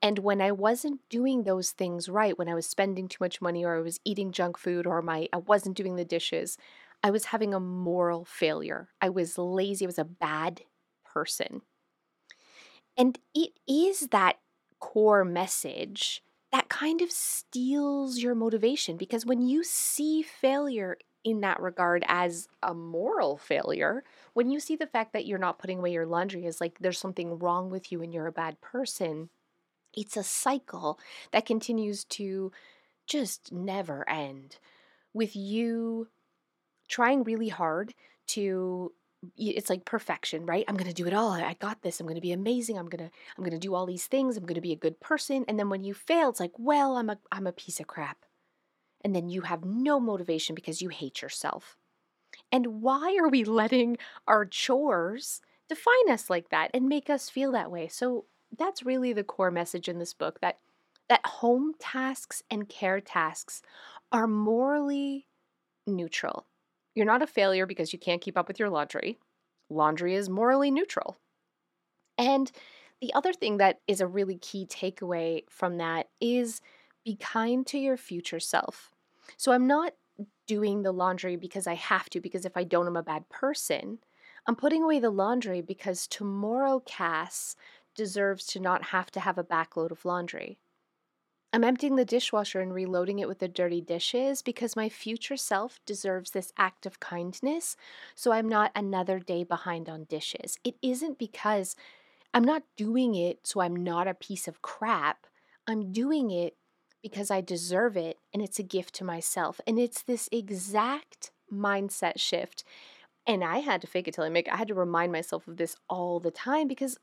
And 0.02 0.20
when 0.20 0.42
i 0.42 0.52
wasn't 0.52 1.02
doing 1.10 1.44
those 1.44 1.72
things 1.72 2.10
right 2.10 2.38
when 2.38 2.50
i 2.50 2.56
was 2.56 2.68
spending 2.68 3.08
too 3.08 3.18
much 3.22 3.42
money 3.42 3.66
or 3.66 3.78
i 3.78 3.82
was 3.82 4.00
eating 4.06 4.32
junk 4.32 4.58
food 4.58 4.88
or 4.88 5.02
my 5.02 5.30
i 5.34 5.38
wasn't 5.38 5.78
doing 5.78 5.96
the 5.96 6.06
dishes 6.06 6.58
i 7.04 7.12
was 7.12 7.26
having 7.26 7.54
a 7.54 7.60
moral 7.60 8.26
failure. 8.26 8.90
I 9.02 9.10
was 9.10 9.38
lazy. 9.38 9.86
I 9.86 9.88
was 9.88 10.00
a 10.00 10.06
bad 10.06 10.64
person. 11.06 11.62
And 12.98 13.18
it 13.34 13.52
is 13.68 14.08
that 14.10 14.38
core 14.80 15.26
message 15.26 16.24
that 16.52 16.70
kind 16.70 17.02
of 17.02 17.12
steals 17.12 18.18
your 18.18 18.34
motivation 18.34 18.98
because 18.98 19.26
when 19.26 19.42
you 19.42 19.64
see 19.64 20.22
failure 20.22 20.98
in 21.24 21.42
that 21.42 21.60
regard 21.60 22.04
as 22.08 22.48
a 22.64 22.74
moral 22.74 23.38
failure, 23.38 24.04
when 24.34 24.50
you 24.50 24.60
see 24.60 24.76
the 24.76 24.88
fact 24.88 25.14
that 25.14 25.26
you're 25.26 25.38
not 25.38 25.60
putting 25.60 25.80
away 25.80 25.92
your 25.92 26.08
laundry 26.08 26.46
as 26.46 26.60
like 26.60 26.80
there's 26.80 26.98
something 26.98 27.38
wrong 27.38 27.70
with 27.70 27.92
you 27.92 28.02
and 28.02 28.14
you're 28.14 28.28
a 28.28 28.32
bad 28.32 28.60
person, 28.62 29.30
it's 29.94 30.18
a 30.18 30.24
cycle 30.24 31.00
that 31.32 31.46
continues 31.46 32.04
to 32.06 32.52
just 33.06 33.52
never 33.52 34.08
end. 34.10 34.58
With 35.14 35.36
you 35.36 36.08
trying 36.88 37.24
really 37.24 37.50
hard 37.50 37.94
to 38.28 38.92
it's 39.38 39.70
like 39.70 39.86
perfection 39.86 40.46
right? 40.46 40.66
I'm 40.68 40.78
going 40.78 40.90
to 40.90 40.94
do 40.94 41.08
it 41.08 41.14
all. 41.14 41.32
I 41.32 41.56
got 41.60 41.82
this. 41.82 42.00
I'm 42.00 42.06
going 42.06 42.16
to 42.16 42.22
be 42.22 42.32
amazing. 42.32 42.78
I'm 42.78 42.88
going 42.90 43.10
to 43.10 43.12
i'm 43.38 43.44
going 43.44 43.52
to 43.52 43.60
do 43.60 43.76
all 43.76 43.86
these 43.86 44.08
things. 44.08 44.38
I'm 44.38 44.46
going 44.46 44.56
to 44.56 44.62
be 44.62 44.72
a 44.72 44.78
good 44.78 45.00
person. 45.00 45.46
And 45.48 45.60
then 45.60 45.70
when 45.70 45.84
you 45.84 45.94
fail 45.94 46.30
it's 46.30 46.40
like 46.40 46.54
well 46.58 46.98
i'm 46.98 47.10
a 47.10 47.18
i'm 47.32 47.48
a 47.48 47.52
piece 47.52 47.80
of 47.80 47.88
crap. 47.88 48.26
And 49.02 49.16
then 49.16 49.30
you 49.30 49.42
have 49.42 49.64
no 49.64 50.00
motivation 50.00 50.56
because 50.56 50.82
you 50.82 50.90
hate 50.90 51.22
yourself. 51.22 51.78
And 52.52 52.82
why 52.82 53.18
are 53.22 53.30
we 53.30 53.44
letting 53.62 53.98
our 54.28 54.46
chores 54.46 55.42
define 55.68 56.10
us 56.10 56.30
like 56.30 56.50
that 56.50 56.72
and 56.74 56.90
make 56.90 57.10
us 57.10 57.30
feel 57.30 57.52
that 57.54 57.72
way? 57.72 57.88
So 57.88 58.26
that's 58.58 58.84
really 58.84 59.14
the 59.14 59.24
core 59.24 59.52
message 59.52 59.88
in 59.88 60.00
this 60.00 60.14
book 60.14 60.42
that 60.42 60.58
that 61.10 61.26
home 61.26 61.74
tasks 61.80 62.44
and 62.52 62.70
care 62.70 63.02
tasks 63.02 63.62
are 64.12 64.28
morally 64.28 65.28
neutral. 65.88 66.46
You're 67.00 67.06
not 67.06 67.22
a 67.22 67.28
failure 67.28 67.66
because 67.66 67.94
you 67.94 67.98
can't 67.98 68.20
keep 68.20 68.38
up 68.38 68.50
with 68.50 68.60
your 68.60 68.70
laundry. 68.70 69.18
Laundry 69.70 70.16
is 70.16 70.28
morally 70.28 70.70
neutral. 70.70 71.18
And 72.18 72.52
the 73.00 73.14
other 73.14 73.32
thing 73.32 73.56
that 73.56 73.80
is 73.88 74.02
a 74.02 74.06
really 74.06 74.36
key 74.36 74.66
takeaway 74.66 75.44
from 75.50 75.78
that 75.78 76.10
is 76.20 76.60
be 77.06 77.16
kind 77.16 77.66
to 77.68 77.80
your 77.80 77.96
future 77.96 78.42
self. 78.42 78.92
So 79.38 79.54
I'm 79.54 79.66
not 79.66 79.94
doing 80.46 80.82
the 80.82 80.92
laundry 80.92 81.38
because 81.38 81.68
I 81.68 81.76
have 81.76 82.10
to, 82.10 82.20
because 82.20 82.44
if 82.44 82.58
I 82.58 82.66
don't, 82.66 82.88
I'm 82.88 82.98
a 82.98 83.02
bad 83.02 83.30
person. 83.30 84.00
I'm 84.46 84.58
putting 84.58 84.84
away 84.84 85.00
the 85.00 85.10
laundry 85.10 85.62
because 85.62 86.06
tomorrow 86.06 86.82
Cas 86.86 87.56
deserves 87.96 88.46
to 88.48 88.60
not 88.60 88.84
have 88.84 89.10
to 89.12 89.22
have 89.22 89.38
a 89.38 89.44
backload 89.46 89.92
of 89.92 90.04
laundry. 90.04 90.60
I'm 91.52 91.64
emptying 91.64 91.96
the 91.96 92.06
dishwasher 92.06 92.60
and 92.60 92.74
reloading 92.74 93.20
it 93.20 93.28
with 93.28 93.40
the 93.40 93.48
dirty 93.48 93.82
dishes 93.82 94.44
because 94.44 94.76
my 94.76 94.88
future 94.88 95.38
self 95.38 95.80
deserves 95.86 96.32
this 96.32 96.54
act 96.58 96.86
of 96.86 97.00
kindness, 97.00 97.76
so 98.14 98.32
I'm 98.32 98.48
not 98.48 98.72
another 98.76 99.20
day 99.20 99.44
behind 99.44 99.90
on 99.90 100.04
dishes. 100.04 100.58
It 100.64 100.76
isn't 100.82 101.18
because 101.18 101.76
I'm 102.34 102.44
not 102.44 102.64
doing 102.78 103.16
it 103.16 103.40
so 103.48 103.62
I'm 103.62 103.76
not 103.76 104.08
a 104.08 104.14
piece 104.14 104.48
of 104.48 104.62
crap. 104.62 105.26
I'm 105.66 105.92
doing 105.92 106.30
it 106.30 106.56
because 107.02 107.32
I 107.32 107.42
deserve 107.42 107.98
it 107.98 108.18
and 108.34 108.44
it's 108.44 108.60
a 108.60 108.64
gift 108.64 108.94
to 108.96 109.04
myself. 109.04 109.60
And 109.66 109.80
it's 109.80 110.04
this 110.04 110.30
exact 110.32 111.32
mindset 111.52 112.20
shift. 112.20 112.64
And 113.26 113.44
I 113.44 113.60
had 113.60 113.82
to 113.82 113.88
fake 113.88 114.08
it 114.08 114.14
till 114.14 114.24
I 114.24 114.30
make 114.30 114.48
it. 114.48 114.54
I 114.54 114.58
had 114.58 114.68
to 114.68 114.76
remind 114.76 115.12
myself 115.12 115.48
of 115.48 115.58
this 115.58 115.76
all 115.90 116.20
the 116.20 116.32
time 116.32 116.68
because 116.68 116.98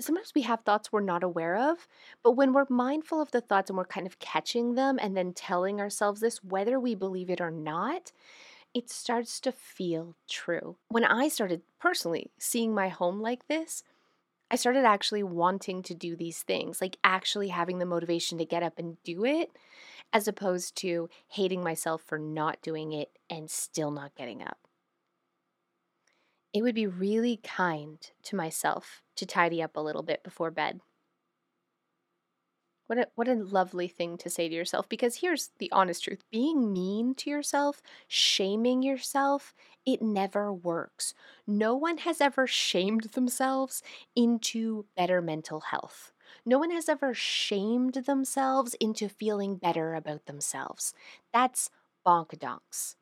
sometimes 0.00 0.32
we 0.34 0.42
have 0.42 0.60
thoughts 0.60 0.92
we're 0.92 1.00
not 1.00 1.22
aware 1.22 1.56
of, 1.56 1.86
but 2.22 2.32
when 2.32 2.52
we're 2.52 2.66
mindful 2.68 3.20
of 3.20 3.30
the 3.30 3.40
thoughts 3.40 3.70
and 3.70 3.76
we're 3.76 3.84
kind 3.84 4.06
of 4.06 4.18
catching 4.18 4.74
them 4.74 4.98
and 5.00 5.16
then 5.16 5.32
telling 5.32 5.80
ourselves 5.80 6.20
this, 6.20 6.42
whether 6.42 6.80
we 6.80 6.94
believe 6.94 7.30
it 7.30 7.40
or 7.40 7.50
not, 7.50 8.12
it 8.74 8.90
starts 8.90 9.38
to 9.40 9.52
feel 9.52 10.16
true. 10.28 10.76
When 10.88 11.04
I 11.04 11.28
started 11.28 11.62
personally 11.80 12.30
seeing 12.38 12.74
my 12.74 12.88
home 12.88 13.20
like 13.20 13.46
this, 13.46 13.84
I 14.50 14.56
started 14.56 14.84
actually 14.84 15.22
wanting 15.22 15.82
to 15.84 15.94
do 15.94 16.16
these 16.16 16.42
things, 16.42 16.80
like 16.80 16.98
actually 17.02 17.48
having 17.48 17.78
the 17.78 17.86
motivation 17.86 18.38
to 18.38 18.44
get 18.44 18.62
up 18.62 18.78
and 18.78 19.02
do 19.02 19.24
it, 19.24 19.50
as 20.12 20.28
opposed 20.28 20.76
to 20.76 21.08
hating 21.28 21.62
myself 21.62 22.02
for 22.02 22.18
not 22.18 22.62
doing 22.62 22.92
it 22.92 23.10
and 23.30 23.50
still 23.50 23.90
not 23.90 24.14
getting 24.16 24.42
up. 24.42 24.63
It 26.54 26.62
would 26.62 26.74
be 26.74 26.86
really 26.86 27.36
kind 27.36 28.00
to 28.22 28.34
myself 28.36 29.02
to 29.16 29.26
tidy 29.26 29.62
up 29.62 29.76
a 29.76 29.80
little 29.80 30.02
bit 30.02 30.22
before 30.22 30.50
bed. 30.50 30.80
What 32.86 32.98
a, 32.98 33.08
what 33.14 33.28
a 33.28 33.34
lovely 33.34 33.88
thing 33.88 34.18
to 34.18 34.28
say 34.28 34.46
to 34.48 34.54
yourself 34.54 34.88
because 34.90 35.16
here's 35.16 35.50
the 35.58 35.72
honest 35.72 36.04
truth 36.04 36.22
being 36.30 36.70
mean 36.72 37.14
to 37.16 37.30
yourself, 37.30 37.80
shaming 38.08 38.82
yourself, 38.82 39.54
it 39.86 40.02
never 40.02 40.52
works. 40.52 41.14
No 41.46 41.74
one 41.74 41.98
has 41.98 42.20
ever 42.20 42.46
shamed 42.46 43.04
themselves 43.14 43.82
into 44.14 44.84
better 44.96 45.22
mental 45.22 45.60
health. 45.60 46.12
No 46.44 46.58
one 46.58 46.70
has 46.72 46.88
ever 46.90 47.14
shamed 47.14 47.94
themselves 47.94 48.74
into 48.80 49.08
feeling 49.08 49.56
better 49.56 49.94
about 49.94 50.26
themselves. 50.26 50.92
That's 51.32 51.70
bonkadonks. 52.06 52.96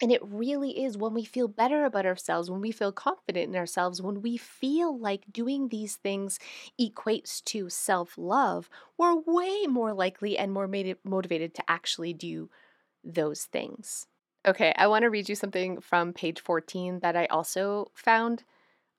And 0.00 0.12
it 0.12 0.22
really 0.24 0.84
is 0.84 0.96
when 0.96 1.12
we 1.12 1.24
feel 1.24 1.48
better 1.48 1.84
about 1.84 2.06
ourselves, 2.06 2.50
when 2.50 2.60
we 2.60 2.70
feel 2.70 2.92
confident 2.92 3.48
in 3.48 3.56
ourselves, 3.56 4.00
when 4.00 4.22
we 4.22 4.36
feel 4.36 4.96
like 4.96 5.24
doing 5.32 5.68
these 5.68 5.96
things 5.96 6.38
equates 6.80 7.42
to 7.46 7.68
self 7.68 8.16
love, 8.16 8.70
we're 8.96 9.16
way 9.16 9.66
more 9.66 9.92
likely 9.92 10.38
and 10.38 10.52
more 10.52 10.68
motivated 11.04 11.54
to 11.54 11.64
actually 11.68 12.12
do 12.14 12.48
those 13.04 13.44
things. 13.46 14.06
Okay, 14.46 14.72
I 14.76 14.86
want 14.86 15.02
to 15.02 15.10
read 15.10 15.28
you 15.28 15.34
something 15.34 15.80
from 15.80 16.12
page 16.12 16.40
14 16.40 17.00
that 17.00 17.16
I 17.16 17.26
also 17.26 17.90
found. 17.94 18.44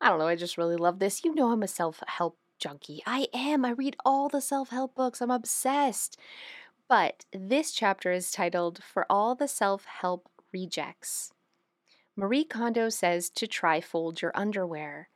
I 0.01 0.09
don't 0.09 0.19
know, 0.19 0.27
I 0.27 0.35
just 0.35 0.57
really 0.57 0.77
love 0.77 0.99
this. 0.99 1.23
You 1.23 1.35
know, 1.35 1.51
I'm 1.51 1.63
a 1.63 1.67
self 1.67 2.03
help 2.07 2.37
junkie. 2.59 3.03
I 3.05 3.27
am. 3.33 3.65
I 3.65 3.71
read 3.71 3.95
all 4.05 4.29
the 4.29 4.41
self 4.41 4.69
help 4.69 4.95
books, 4.95 5.21
I'm 5.21 5.31
obsessed. 5.31 6.17
But 6.89 7.25
this 7.33 7.71
chapter 7.71 8.11
is 8.11 8.31
titled 8.31 8.83
For 8.83 9.05
All 9.09 9.35
the 9.35 9.47
Self 9.47 9.85
Help 9.85 10.28
rejects. 10.51 11.31
Marie 12.15 12.43
Kondo 12.43 12.89
says 12.89 13.29
to 13.29 13.47
try 13.47 13.79
fold 13.79 14.21
your 14.21 14.31
underwear. 14.35 15.09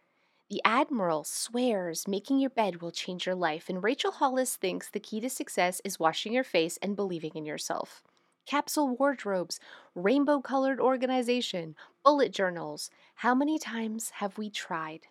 The 0.49 0.61
Admiral 0.63 1.23
swears 1.23 2.07
making 2.07 2.39
your 2.39 2.49
bed 2.49 2.81
will 2.81 2.91
change 2.91 3.25
your 3.25 3.35
life, 3.35 3.69
and 3.69 3.83
Rachel 3.83 4.11
Hollis 4.11 4.55
thinks 4.55 4.89
the 4.89 4.99
key 4.99 5.19
to 5.21 5.29
success 5.29 5.81
is 5.83 5.99
washing 5.99 6.33
your 6.33 6.43
face 6.43 6.77
and 6.81 6.95
believing 6.95 7.31
in 7.35 7.45
yourself. 7.45 8.03
Capsule 8.45 8.95
wardrobes, 8.95 9.59
rainbow 9.95 10.41
colored 10.41 10.79
organization, 10.79 11.75
bullet 12.03 12.31
journals. 12.31 12.89
How 13.15 13.33
many 13.33 13.57
times 13.57 14.11
have 14.11 14.37
we 14.37 14.49
tried? 14.49 15.07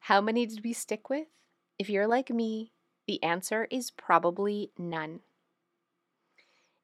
How 0.00 0.20
many 0.20 0.44
did 0.46 0.64
we 0.64 0.72
stick 0.72 1.08
with? 1.08 1.28
If 1.78 1.88
you're 1.88 2.08
like 2.08 2.30
me, 2.30 2.72
the 3.06 3.22
answer 3.22 3.66
is 3.70 3.90
probably 3.90 4.70
none. 4.76 5.20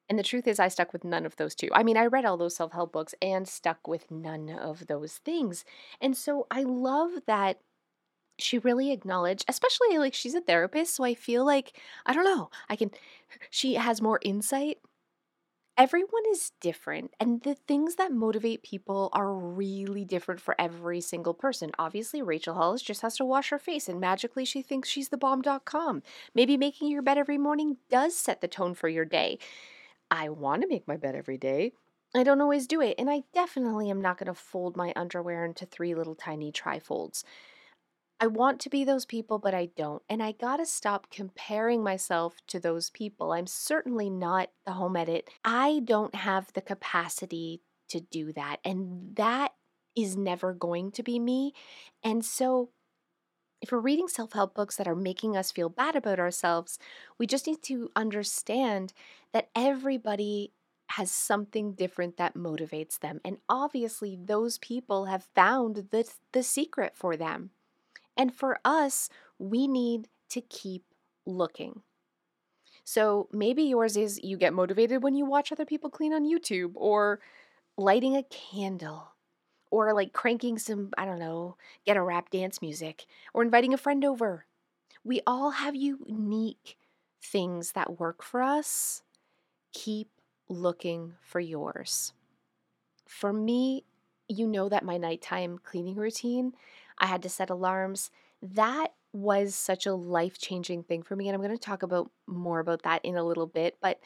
And 0.08 0.18
the 0.18 0.22
truth 0.22 0.46
is, 0.46 0.60
I 0.60 0.68
stuck 0.68 0.92
with 0.92 1.04
none 1.04 1.24
of 1.24 1.36
those 1.36 1.54
two. 1.54 1.68
I 1.72 1.82
mean, 1.82 1.96
I 1.96 2.06
read 2.06 2.24
all 2.24 2.36
those 2.36 2.56
self 2.56 2.72
help 2.72 2.92
books 2.92 3.14
and 3.22 3.48
stuck 3.48 3.88
with 3.88 4.10
none 4.10 4.50
of 4.50 4.86
those 4.86 5.14
things. 5.18 5.64
And 6.00 6.16
so 6.16 6.46
I 6.50 6.62
love 6.62 7.10
that 7.26 7.60
she 8.38 8.58
really 8.58 8.92
acknowledged, 8.92 9.44
especially 9.48 9.98
like 9.98 10.14
she's 10.14 10.34
a 10.34 10.40
therapist. 10.40 10.94
So 10.96 11.04
I 11.04 11.14
feel 11.14 11.44
like, 11.44 11.78
I 12.04 12.12
don't 12.12 12.24
know, 12.24 12.50
I 12.68 12.76
can, 12.76 12.90
she 13.50 13.74
has 13.74 14.02
more 14.02 14.20
insight. 14.22 14.78
Everyone 15.76 16.22
is 16.30 16.52
different, 16.60 17.10
and 17.18 17.42
the 17.42 17.56
things 17.56 17.96
that 17.96 18.12
motivate 18.12 18.62
people 18.62 19.10
are 19.12 19.34
really 19.34 20.04
different 20.04 20.40
for 20.40 20.54
every 20.56 21.00
single 21.00 21.34
person. 21.34 21.72
Obviously, 21.80 22.22
Rachel 22.22 22.54
Hollis 22.54 22.80
just 22.80 23.02
has 23.02 23.16
to 23.16 23.24
wash 23.24 23.50
her 23.50 23.58
face, 23.58 23.88
and 23.88 23.98
magically 24.00 24.44
she 24.44 24.62
thinks 24.62 24.88
she's 24.88 25.08
the 25.08 25.16
bomb.com. 25.16 26.04
Maybe 26.32 26.56
making 26.56 26.90
your 26.90 27.02
bed 27.02 27.18
every 27.18 27.38
morning 27.38 27.78
does 27.90 28.14
set 28.16 28.40
the 28.40 28.46
tone 28.46 28.74
for 28.74 28.88
your 28.88 29.04
day. 29.04 29.40
I 30.10 30.28
want 30.28 30.62
to 30.62 30.68
make 30.68 30.86
my 30.88 30.96
bed 30.96 31.14
every 31.14 31.38
day. 31.38 31.72
I 32.16 32.22
don't 32.22 32.40
always 32.40 32.66
do 32.66 32.80
it, 32.80 32.94
and 32.98 33.10
I 33.10 33.24
definitely 33.32 33.90
am 33.90 34.00
not 34.00 34.18
going 34.18 34.26
to 34.26 34.34
fold 34.34 34.76
my 34.76 34.92
underwear 34.94 35.44
into 35.44 35.66
three 35.66 35.94
little 35.94 36.14
tiny 36.14 36.52
trifolds. 36.52 37.24
I 38.20 38.28
want 38.28 38.60
to 38.60 38.70
be 38.70 38.84
those 38.84 39.04
people, 39.04 39.38
but 39.38 39.54
I 39.54 39.70
don't. 39.76 40.02
And 40.08 40.22
I 40.22 40.32
got 40.32 40.58
to 40.58 40.66
stop 40.66 41.10
comparing 41.10 41.82
myself 41.82 42.36
to 42.46 42.60
those 42.60 42.90
people. 42.90 43.32
I'm 43.32 43.48
certainly 43.48 44.08
not 44.08 44.50
the 44.64 44.72
home 44.72 44.96
edit. 44.96 45.28
I 45.44 45.80
don't 45.84 46.14
have 46.14 46.52
the 46.52 46.60
capacity 46.60 47.62
to 47.88 48.00
do 48.00 48.32
that. 48.32 48.58
And 48.64 49.16
that 49.16 49.52
is 49.96 50.16
never 50.16 50.54
going 50.54 50.92
to 50.92 51.02
be 51.02 51.18
me. 51.18 51.54
And 52.02 52.24
so 52.24 52.70
if 53.64 53.72
we're 53.72 53.78
reading 53.78 54.08
self 54.08 54.34
help 54.34 54.54
books 54.54 54.76
that 54.76 54.86
are 54.86 54.94
making 54.94 55.38
us 55.38 55.50
feel 55.50 55.70
bad 55.70 55.96
about 55.96 56.20
ourselves, 56.20 56.78
we 57.16 57.26
just 57.26 57.46
need 57.46 57.62
to 57.62 57.90
understand 57.96 58.92
that 59.32 59.48
everybody 59.56 60.52
has 60.90 61.10
something 61.10 61.72
different 61.72 62.18
that 62.18 62.34
motivates 62.34 62.98
them. 62.98 63.22
And 63.24 63.38
obviously, 63.48 64.18
those 64.22 64.58
people 64.58 65.06
have 65.06 65.24
found 65.34 65.86
the, 65.90 66.06
the 66.32 66.42
secret 66.42 66.92
for 66.94 67.16
them. 67.16 67.52
And 68.18 68.34
for 68.34 68.58
us, 68.66 69.08
we 69.38 69.66
need 69.66 70.08
to 70.28 70.42
keep 70.42 70.84
looking. 71.24 71.80
So 72.84 73.30
maybe 73.32 73.62
yours 73.62 73.96
is 73.96 74.20
you 74.22 74.36
get 74.36 74.52
motivated 74.52 75.02
when 75.02 75.14
you 75.14 75.24
watch 75.24 75.52
other 75.52 75.64
people 75.64 75.88
clean 75.88 76.12
on 76.12 76.30
YouTube 76.30 76.72
or 76.74 77.18
lighting 77.78 78.14
a 78.14 78.24
candle 78.24 79.13
or 79.70 79.92
like 79.92 80.12
cranking 80.12 80.58
some, 80.58 80.90
I 80.96 81.04
don't 81.04 81.18
know, 81.18 81.56
get 81.84 81.96
a 81.96 82.02
rap 82.02 82.30
dance 82.30 82.62
music, 82.62 83.06
or 83.32 83.42
inviting 83.42 83.74
a 83.74 83.78
friend 83.78 84.04
over. 84.04 84.46
We 85.04 85.20
all 85.26 85.50
have 85.50 85.74
unique 85.74 86.78
things 87.22 87.72
that 87.72 87.98
work 87.98 88.22
for 88.22 88.42
us, 88.42 89.02
keep 89.72 90.08
looking 90.48 91.14
for 91.20 91.40
yours. 91.40 92.12
For 93.06 93.32
me, 93.32 93.84
you 94.28 94.46
know 94.46 94.68
that 94.68 94.84
my 94.84 94.96
nighttime 94.96 95.58
cleaning 95.62 95.96
routine, 95.96 96.54
I 96.98 97.06
had 97.06 97.22
to 97.22 97.28
set 97.28 97.50
alarms. 97.50 98.10
That 98.42 98.88
was 99.12 99.54
such 99.54 99.86
a 99.86 99.94
life 99.94 100.38
changing 100.38 100.82
thing 100.82 101.02
for 101.02 101.16
me. 101.16 101.28
And 101.28 101.34
I'm 101.34 101.42
going 101.42 101.56
to 101.56 101.58
talk 101.58 101.82
about 101.82 102.10
more 102.26 102.60
about 102.60 102.82
that 102.82 103.04
in 103.04 103.16
a 103.16 103.24
little 103.24 103.46
bit. 103.46 103.76
But 103.80 104.00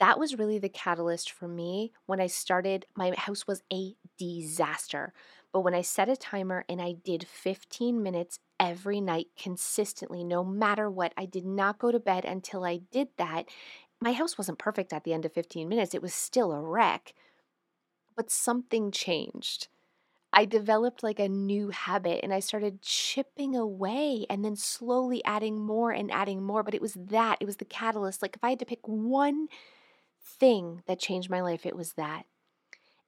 that 0.00 0.18
was 0.18 0.38
really 0.38 0.58
the 0.58 0.68
catalyst 0.68 1.30
for 1.30 1.48
me 1.48 1.92
when 2.06 2.20
I 2.20 2.26
started. 2.26 2.86
My 2.96 3.12
house 3.16 3.46
was 3.46 3.62
a 3.72 3.94
disaster. 4.18 5.12
But 5.52 5.60
when 5.60 5.74
I 5.74 5.80
set 5.80 6.08
a 6.08 6.16
timer 6.16 6.64
and 6.68 6.80
I 6.80 6.92
did 6.92 7.26
15 7.26 8.02
minutes 8.02 8.38
every 8.60 9.00
night 9.00 9.28
consistently, 9.36 10.22
no 10.22 10.44
matter 10.44 10.90
what, 10.90 11.12
I 11.16 11.24
did 11.24 11.44
not 11.46 11.78
go 11.78 11.90
to 11.90 11.98
bed 11.98 12.24
until 12.24 12.64
I 12.64 12.80
did 12.92 13.08
that. 13.16 13.46
My 14.00 14.12
house 14.12 14.38
wasn't 14.38 14.58
perfect 14.58 14.92
at 14.92 15.04
the 15.04 15.12
end 15.12 15.24
of 15.24 15.32
15 15.32 15.68
minutes, 15.68 15.94
it 15.94 16.02
was 16.02 16.14
still 16.14 16.52
a 16.52 16.60
wreck. 16.60 17.14
But 18.16 18.30
something 18.30 18.90
changed. 18.90 19.68
I 20.32 20.44
developed 20.44 21.02
like 21.02 21.18
a 21.18 21.28
new 21.28 21.70
habit 21.70 22.20
and 22.22 22.34
I 22.34 22.40
started 22.40 22.82
chipping 22.82 23.56
away 23.56 24.26
and 24.28 24.44
then 24.44 24.56
slowly 24.56 25.24
adding 25.24 25.58
more 25.58 25.90
and 25.90 26.10
adding 26.12 26.42
more. 26.42 26.62
But 26.62 26.74
it 26.74 26.82
was 26.82 26.94
that, 26.94 27.38
it 27.40 27.46
was 27.46 27.56
the 27.56 27.64
catalyst. 27.64 28.20
Like 28.20 28.36
if 28.36 28.44
I 28.44 28.50
had 28.50 28.58
to 28.58 28.66
pick 28.66 28.86
one 28.86 29.48
thing 30.28 30.82
that 30.86 30.98
changed 30.98 31.30
my 31.30 31.40
life, 31.40 31.64
it 31.64 31.76
was 31.76 31.94
that. 31.94 32.24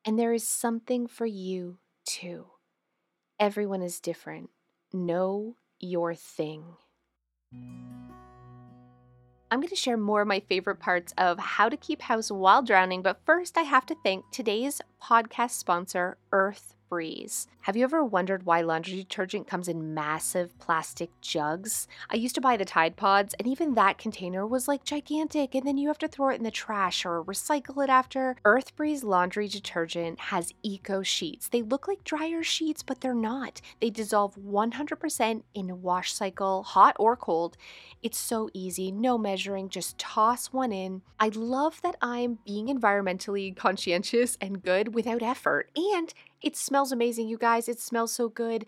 And 0.04 0.18
there 0.18 0.32
is 0.32 0.46
something 0.46 1.06
for 1.06 1.26
you 1.26 1.78
too. 2.06 2.46
Everyone 3.38 3.82
is 3.82 4.00
different. 4.00 4.50
Know 4.92 5.56
your 5.78 6.14
thing. 6.14 6.64
I'm 9.52 9.58
going 9.60 9.68
to 9.68 9.76
share 9.76 9.96
more 9.96 10.22
of 10.22 10.28
my 10.28 10.40
favorite 10.40 10.78
parts 10.78 11.12
of 11.18 11.38
how 11.38 11.68
to 11.68 11.76
keep 11.76 12.02
house 12.02 12.30
while 12.30 12.62
drowning, 12.62 13.02
but 13.02 13.20
first 13.26 13.58
I 13.58 13.62
have 13.62 13.84
to 13.86 13.96
thank 14.04 14.24
today's 14.30 14.80
podcast 15.02 15.50
sponsor, 15.50 16.18
Earth 16.32 16.74
Breeze. 16.90 17.46
Have 17.62 17.76
you 17.76 17.84
ever 17.84 18.02
wondered 18.02 18.44
why 18.44 18.62
laundry 18.62 18.96
detergent 18.96 19.46
comes 19.46 19.68
in 19.68 19.94
massive 19.94 20.58
plastic 20.58 21.10
jugs? 21.20 21.86
I 22.10 22.16
used 22.16 22.34
to 22.34 22.40
buy 22.40 22.56
the 22.56 22.64
Tide 22.64 22.96
Pods, 22.96 23.32
and 23.38 23.46
even 23.46 23.74
that 23.74 23.96
container 23.96 24.44
was 24.44 24.66
like 24.66 24.82
gigantic, 24.82 25.54
and 25.54 25.64
then 25.64 25.78
you 25.78 25.86
have 25.86 25.98
to 25.98 26.08
throw 26.08 26.30
it 26.30 26.36
in 26.38 26.42
the 26.42 26.50
trash 26.50 27.06
or 27.06 27.22
recycle 27.22 27.82
it 27.84 27.90
after. 27.90 28.36
Earth 28.44 28.74
Breeze 28.74 29.04
laundry 29.04 29.46
detergent 29.46 30.18
has 30.18 30.52
eco 30.64 31.02
sheets. 31.02 31.48
They 31.48 31.62
look 31.62 31.86
like 31.86 32.02
dryer 32.02 32.42
sheets, 32.42 32.82
but 32.82 33.00
they're 33.00 33.14
not. 33.14 33.60
They 33.80 33.90
dissolve 33.90 34.34
100% 34.34 35.42
in 35.54 35.70
a 35.70 35.76
wash 35.76 36.12
cycle, 36.12 36.64
hot 36.64 36.96
or 36.98 37.14
cold. 37.14 37.56
It's 38.02 38.18
so 38.18 38.50
easy, 38.52 38.90
no 38.90 39.16
measuring, 39.16 39.68
just 39.68 39.96
toss 39.96 40.52
one 40.52 40.72
in. 40.72 41.02
I 41.20 41.28
love 41.28 41.80
that 41.82 41.96
I'm 42.02 42.38
being 42.44 42.66
environmentally 42.66 43.54
conscientious 43.54 44.36
and 44.40 44.62
good 44.62 44.92
without 44.92 45.22
effort, 45.22 45.70
and 45.76 46.12
it 46.42 46.56
smells 46.56 46.92
amazing, 46.92 47.28
you 47.28 47.38
guys. 47.38 47.68
It 47.68 47.80
smells 47.80 48.12
so 48.12 48.28
good. 48.28 48.66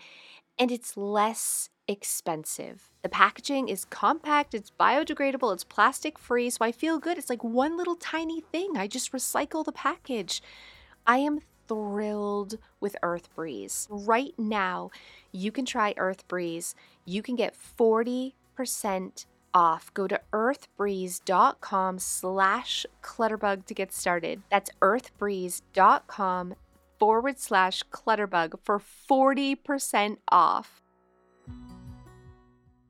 And 0.59 0.71
it's 0.71 0.97
less 0.97 1.71
expensive. 1.88 2.91
The 3.02 3.09
packaging 3.09 3.69
is 3.69 3.85
compact, 3.85 4.55
it's 4.55 4.71
biodegradable, 4.79 5.52
it's 5.52 5.64
plastic 5.64 6.19
free. 6.19 6.50
So 6.50 6.64
I 6.64 6.73
feel 6.73 6.99
good. 6.99 7.19
It's 7.19 7.31
like 7.31 7.43
one 7.43 7.76
little 7.76 7.97
tiny 7.97 8.41
thing. 8.41 8.76
I 8.76 8.87
just 8.87 9.12
recycle 9.12 9.64
the 9.64 9.73
package. 9.73 10.43
I 11.07 11.19
am 11.19 11.41
thrilled 11.69 12.59
with 12.81 12.97
Earth 13.02 13.35
Breeze. 13.35 13.88
Right 13.91 14.35
now, 14.38 14.91
you 15.33 15.50
can 15.50 15.64
try 15.64 15.95
Earth 15.97 16.26
Breeze. 16.29 16.75
You 17.05 17.23
can 17.23 17.35
get 17.35 17.55
40% 17.79 18.33
off. 19.55 19.93
Go 19.95 20.07
to 20.07 20.21
earthbreeze.com 20.33 21.99
slash 21.99 22.87
clutterbug 23.02 23.67
to 23.67 23.75
get 23.75 23.93
started. 23.93 24.43
That's 24.50 24.71
earthbreeze.com 24.81 26.55
forward 27.02 27.37
slash 27.37 27.82
clutterbug 27.90 28.61
for 28.62 28.79
40% 28.79 30.18
off. 30.31 30.85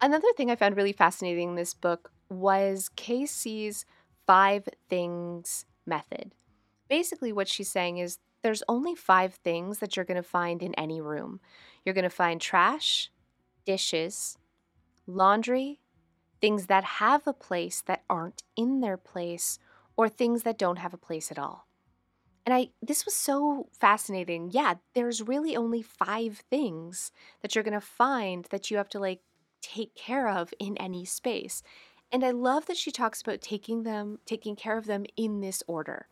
Another 0.03 0.29
thing 0.37 0.51
I 0.51 0.55
found 0.55 0.77
really 0.77 0.93
fascinating 0.93 1.49
in 1.49 1.55
this 1.55 1.73
book 1.73 2.13
was 2.29 2.91
KC's 2.95 3.87
five 4.27 4.69
things 4.91 5.65
method. 5.87 6.35
Basically, 6.91 7.33
what 7.33 7.49
she's 7.49 7.71
saying 7.71 7.97
is 7.97 8.19
there's 8.43 8.63
only 8.69 8.95
five 8.95 9.37
things 9.37 9.79
that 9.79 9.97
you're 9.97 10.05
going 10.05 10.23
to 10.23 10.23
find 10.23 10.63
in 10.63 10.75
any 10.75 11.01
room. 11.01 11.41
You're 11.83 11.95
going 11.95 12.03
to 12.03 12.11
find 12.11 12.39
trash, 12.39 13.11
dishes, 13.65 14.37
laundry, 15.07 15.81
things 16.39 16.67
that 16.67 16.85
have 16.85 17.27
a 17.27 17.33
place 17.33 17.83
that 17.87 18.03
aren't 18.11 18.43
in 18.57 18.83
their 18.83 18.99
place, 18.99 19.59
or 19.97 20.11
things 20.11 20.43
that 20.43 20.59
don't 20.59 20.81
have 20.81 20.93
a 20.93 20.99
place 20.99 21.31
at 21.31 21.39
all. 21.39 21.67
And 22.45 22.55
I 22.55 22.71
this 22.83 23.05
was 23.05 23.15
so 23.15 23.69
fascinating. 23.79 24.51
Yeah, 24.53 24.75
there's 24.95 25.23
really 25.23 25.57
only 25.57 25.83
5 25.83 26.43
things 26.51 27.13
that 27.41 27.55
you're 27.55 27.65
going 27.65 27.73
to 27.73 27.81
find 27.81 28.47
that 28.51 28.71
you 28.71 28.77
have 28.77 28.89
to 28.91 28.99
like 28.99 29.21
take 29.61 29.95
care 29.95 30.29
of 30.29 30.53
in 30.59 30.77
any 30.77 31.05
space. 31.05 31.63
And 32.11 32.25
I 32.25 32.31
love 32.31 32.67
that 32.67 32.77
she 32.77 32.91
talks 32.91 33.23
about 33.23 33.41
taking 33.41 33.85
them 33.85 34.19
taking 34.27 34.57
care 34.57 34.77
of 34.77 34.87
them 34.87 35.05
in 35.17 35.41
this 35.41 35.63
order. 35.67 36.09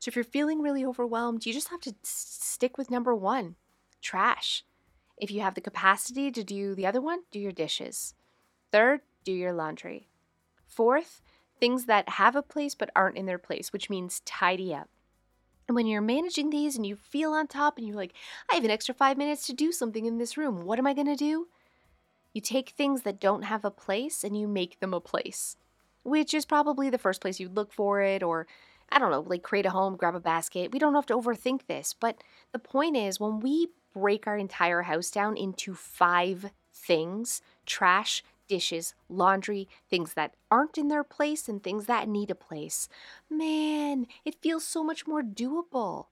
So 0.00 0.08
if 0.08 0.16
you're 0.16 0.24
feeling 0.24 0.60
really 0.60 0.84
overwhelmed, 0.84 1.46
you 1.46 1.52
just 1.52 1.68
have 1.68 1.80
to 1.82 1.94
stick 2.02 2.76
with 2.76 2.90
number 2.90 3.14
1, 3.14 3.54
trash. 4.02 4.64
If 5.16 5.30
you 5.30 5.42
have 5.42 5.54
the 5.54 5.60
capacity 5.60 6.32
to 6.32 6.42
do 6.42 6.74
the 6.74 6.86
other 6.86 7.00
one, 7.00 7.20
do 7.30 7.38
your 7.38 7.52
dishes. 7.52 8.14
Third, 8.72 9.02
do 9.22 9.32
your 9.32 9.52
laundry. 9.52 10.08
Fourth, 10.66 11.22
things 11.58 11.84
that 11.84 12.08
have 12.08 12.34
a 12.34 12.42
place 12.42 12.74
but 12.74 12.90
aren't 12.96 13.18
in 13.18 13.26
their 13.26 13.38
place, 13.38 13.72
which 13.72 13.90
means 13.90 14.22
tidy 14.24 14.74
up. 14.74 14.88
And 15.70 15.76
when 15.76 15.86
you're 15.86 16.02
managing 16.02 16.50
these 16.50 16.74
and 16.74 16.84
you 16.84 16.96
feel 16.96 17.30
on 17.30 17.46
top 17.46 17.78
and 17.78 17.86
you're 17.86 17.94
like, 17.94 18.12
I 18.50 18.56
have 18.56 18.64
an 18.64 18.72
extra 18.72 18.92
five 18.92 19.16
minutes 19.16 19.46
to 19.46 19.52
do 19.52 19.70
something 19.70 20.04
in 20.04 20.18
this 20.18 20.36
room, 20.36 20.64
what 20.64 20.80
am 20.80 20.86
I 20.88 20.94
to 20.94 21.14
do? 21.14 21.46
You 22.32 22.40
take 22.40 22.70
things 22.70 23.02
that 23.02 23.20
don't 23.20 23.42
have 23.42 23.64
a 23.64 23.70
place 23.70 24.24
and 24.24 24.36
you 24.36 24.48
make 24.48 24.80
them 24.80 24.92
a 24.92 25.00
place, 25.00 25.56
which 26.02 26.34
is 26.34 26.44
probably 26.44 26.90
the 26.90 26.98
first 26.98 27.20
place 27.20 27.38
you'd 27.38 27.54
look 27.54 27.72
for 27.72 28.00
it, 28.00 28.20
or 28.20 28.48
I 28.90 28.98
don't 28.98 29.12
know, 29.12 29.20
like 29.20 29.44
create 29.44 29.64
a 29.64 29.70
home, 29.70 29.94
grab 29.94 30.16
a 30.16 30.20
basket. 30.20 30.72
We 30.72 30.80
don't 30.80 30.96
have 30.96 31.06
to 31.06 31.14
overthink 31.14 31.68
this. 31.68 31.94
But 31.94 32.20
the 32.50 32.58
point 32.58 32.96
is, 32.96 33.20
when 33.20 33.38
we 33.38 33.68
break 33.94 34.26
our 34.26 34.36
entire 34.36 34.82
house 34.82 35.08
down 35.08 35.36
into 35.36 35.74
five 35.74 36.50
things 36.74 37.42
trash, 37.64 38.24
dishes, 38.50 38.94
laundry, 39.08 39.68
things 39.88 40.14
that 40.14 40.34
aren't 40.50 40.76
in 40.76 40.88
their 40.88 41.04
place, 41.04 41.48
and 41.48 41.62
things 41.62 41.86
that 41.86 42.08
need 42.08 42.30
a 42.30 42.34
place. 42.34 42.88
Man, 43.30 44.06
it 44.24 44.42
feels 44.42 44.64
so 44.64 44.82
much 44.82 45.06
more 45.06 45.22
doable. 45.22 46.06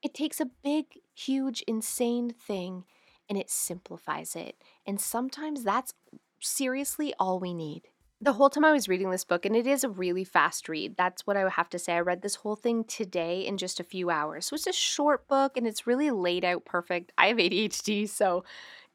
It 0.00 0.14
takes 0.14 0.40
a 0.40 0.46
big, 0.62 0.86
huge, 1.12 1.62
insane 1.66 2.30
thing 2.30 2.84
and 3.28 3.36
it 3.36 3.50
simplifies 3.50 4.34
it. 4.34 4.56
And 4.86 5.00
sometimes 5.00 5.62
that's 5.62 5.94
seriously 6.40 7.12
all 7.18 7.38
we 7.38 7.52
need. 7.52 7.82
The 8.22 8.34
whole 8.34 8.50
time 8.50 8.64
I 8.64 8.72
was 8.72 8.88
reading 8.88 9.10
this 9.10 9.24
book, 9.24 9.46
and 9.46 9.56
it 9.56 9.66
is 9.66 9.82
a 9.82 9.88
really 9.88 10.24
fast 10.24 10.68
read. 10.68 10.94
That's 10.96 11.26
what 11.26 11.38
I 11.38 11.44
would 11.44 11.54
have 11.54 11.70
to 11.70 11.78
say. 11.78 11.94
I 11.94 12.00
read 12.00 12.20
this 12.20 12.34
whole 12.34 12.56
thing 12.56 12.84
today 12.84 13.46
in 13.46 13.56
just 13.56 13.80
a 13.80 13.84
few 13.84 14.10
hours. 14.10 14.46
So 14.46 14.54
it's 14.54 14.66
a 14.66 14.72
short 14.72 15.26
book 15.26 15.56
and 15.56 15.66
it's 15.66 15.86
really 15.86 16.10
laid 16.10 16.44
out 16.44 16.66
perfect. 16.66 17.12
I 17.16 17.28
have 17.28 17.38
ADHD, 17.38 18.08
so 18.08 18.44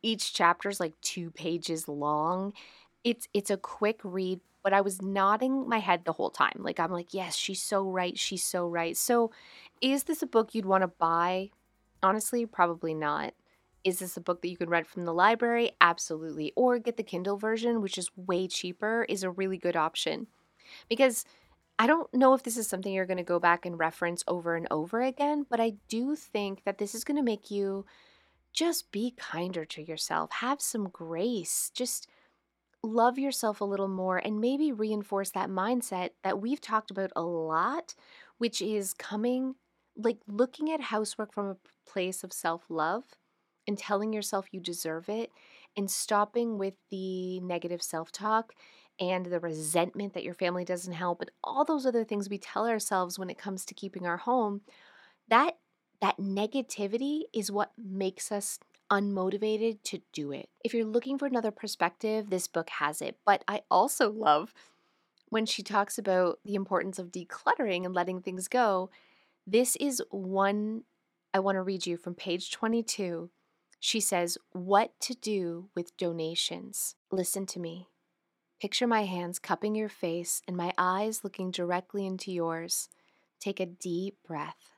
each 0.04 0.34
chapter 0.34 0.70
is 0.70 0.80
like 0.80 0.94
two 1.02 1.32
pages 1.32 1.88
long 1.88 2.54
it's 3.06 3.30
it's 3.34 3.52
a 3.52 3.56
quick 3.58 4.02
read, 4.04 4.42
but 4.64 4.74
I 4.74 4.82
was 4.82 5.02
nodding 5.02 5.70
my 5.70 5.78
head 5.78 6.04
the 6.04 6.12
whole 6.12 6.32
time. 6.32 6.58
Like 6.58 6.80
I'm 6.80 6.92
like, 6.92 7.14
yes, 7.14 7.38
she's 7.38 7.62
so 7.62 7.84
right. 7.84 8.18
She's 8.20 8.44
so 8.44 8.68
right. 8.68 8.98
So, 8.98 9.32
is 9.80 10.04
this 10.04 10.22
a 10.22 10.28
book 10.28 10.54
you'd 10.54 10.66
want 10.66 10.82
to 10.82 10.88
buy? 10.88 11.52
Honestly, 12.04 12.46
probably 12.46 12.94
not. 12.94 13.34
Is 13.84 14.00
this 14.00 14.18
a 14.18 14.22
book 14.22 14.42
that 14.42 14.48
you 14.48 14.58
could 14.58 14.72
read 14.72 14.88
from 14.88 15.06
the 15.06 15.14
library? 15.14 15.74
Absolutely. 15.80 16.52
Or 16.56 16.80
get 16.80 16.98
the 16.98 17.04
Kindle 17.04 17.38
version, 17.38 17.82
which 17.82 18.00
is 18.00 18.10
way 18.18 18.48
cheaper, 18.48 19.06
is 19.08 19.22
a 19.22 19.30
really 19.30 19.60
good 19.60 19.76
option. 19.76 20.26
Because 20.90 21.24
I 21.78 21.86
don't 21.86 22.12
know 22.12 22.34
if 22.34 22.42
this 22.42 22.58
is 22.58 22.68
something 22.68 22.92
you're 22.92 23.06
going 23.06 23.18
to 23.18 23.24
go 23.24 23.40
back 23.40 23.64
and 23.64 23.78
reference 23.78 24.24
over 24.28 24.56
and 24.56 24.68
over 24.72 25.02
again, 25.02 25.46
but 25.48 25.60
I 25.60 25.74
do 25.88 26.16
think 26.16 26.64
that 26.64 26.80
this 26.80 26.96
is 26.96 27.04
going 27.04 27.18
to 27.18 27.24
make 27.24 27.52
you 27.52 27.86
just 28.54 28.92
be 28.92 29.14
kinder 29.18 29.66
to 29.66 29.84
yourself. 29.84 30.32
Have 30.32 30.62
some 30.62 30.90
grace. 30.90 31.70
Just 31.76 32.08
love 32.86 33.18
yourself 33.18 33.62
a 33.62 33.66
little 33.66 33.88
more 33.88 34.18
and 34.18 34.40
maybe 34.40 34.72
reinforce 34.72 35.32
that 35.32 35.50
mindset 35.50 36.12
that 36.24 36.42
we've 36.42 36.62
talked 36.62 36.92
about 36.92 37.12
a 37.16 37.22
lot, 37.22 37.96
which 38.38 38.62
is 38.62 38.94
coming, 38.94 39.56
like 39.98 40.18
looking 40.28 40.72
at 40.72 40.82
housework 40.82 41.34
from 41.34 41.48
a 41.48 41.58
place 41.90 42.24
of 42.24 42.34
self 42.34 42.64
love 42.70 43.04
and 43.68 43.78
telling 43.78 44.14
yourself 44.14 44.48
you 44.52 44.60
deserve 44.60 45.10
it 45.10 45.32
and 45.78 45.90
stopping 45.90 46.58
with 46.58 46.76
the 46.90 47.40
negative 47.42 47.82
self 47.82 48.12
talk 48.12 48.54
and 49.00 49.26
the 49.26 49.40
resentment 49.40 50.14
that 50.14 50.24
your 50.24 50.34
family 50.34 50.64
doesn't 50.64 50.94
help 50.94 51.22
and 51.22 51.32
all 51.44 51.66
those 51.66 51.86
other 51.86 52.06
things 52.06 52.30
we 52.30 52.38
tell 52.38 52.66
ourselves 52.68 53.20
when 53.20 53.30
it 53.30 53.38
comes 53.38 53.66
to 53.66 53.74
keeping 53.74 54.06
our 54.06 54.18
home 54.18 54.62
that 55.28 55.58
that 56.02 56.18
negativity 56.18 57.22
is 57.34 57.52
what 57.52 57.72
makes 57.78 58.32
us 58.32 58.60
unmotivated 58.92 59.80
to 59.84 60.02
do 60.14 60.32
it. 60.32 60.50
If 60.64 60.74
you're 60.74 60.86
looking 60.86 61.18
for 61.18 61.26
another 61.26 61.52
perspective, 61.52 62.30
this 62.30 62.48
book 62.48 62.70
has 62.70 63.02
it. 63.02 63.18
But 63.26 63.44
I 63.48 63.62
also 63.70 64.12
love 64.12 64.54
when 65.30 65.46
she 65.46 65.64
talks 65.64 65.98
about 65.98 66.40
the 66.46 66.56
importance 66.56 67.00
of 67.00 67.12
decluttering 67.12 67.86
and 67.86 67.94
letting 67.94 68.22
things 68.22 68.48
go, 68.48 68.90
this 69.48 69.76
is 69.78 70.02
one 70.10 70.84
I 71.34 71.40
want 71.40 71.56
to 71.58 71.62
read 71.62 71.86
you 71.86 71.98
from 71.98 72.16
page 72.16 72.52
22. 72.52 73.30
She 73.80 74.00
says, 74.00 74.38
What 74.52 75.00
to 75.02 75.14
do 75.14 75.70
with 75.76 75.98
donations. 75.98 76.96
Listen 77.12 77.46
to 77.48 77.60
me. 77.60 77.90
Picture 78.62 78.88
my 78.88 79.04
hands 79.04 79.38
cupping 79.38 79.76
your 79.76 79.90
face 79.90 80.42
and 80.48 80.56
my 80.56 80.74
eyes 80.78 81.24
looking 81.24 81.52
directly 81.52 82.06
into 82.06 82.32
yours. 82.32 82.90
Take 83.40 83.60
a 83.60 83.66
deep 83.66 84.18
breath. 84.26 84.72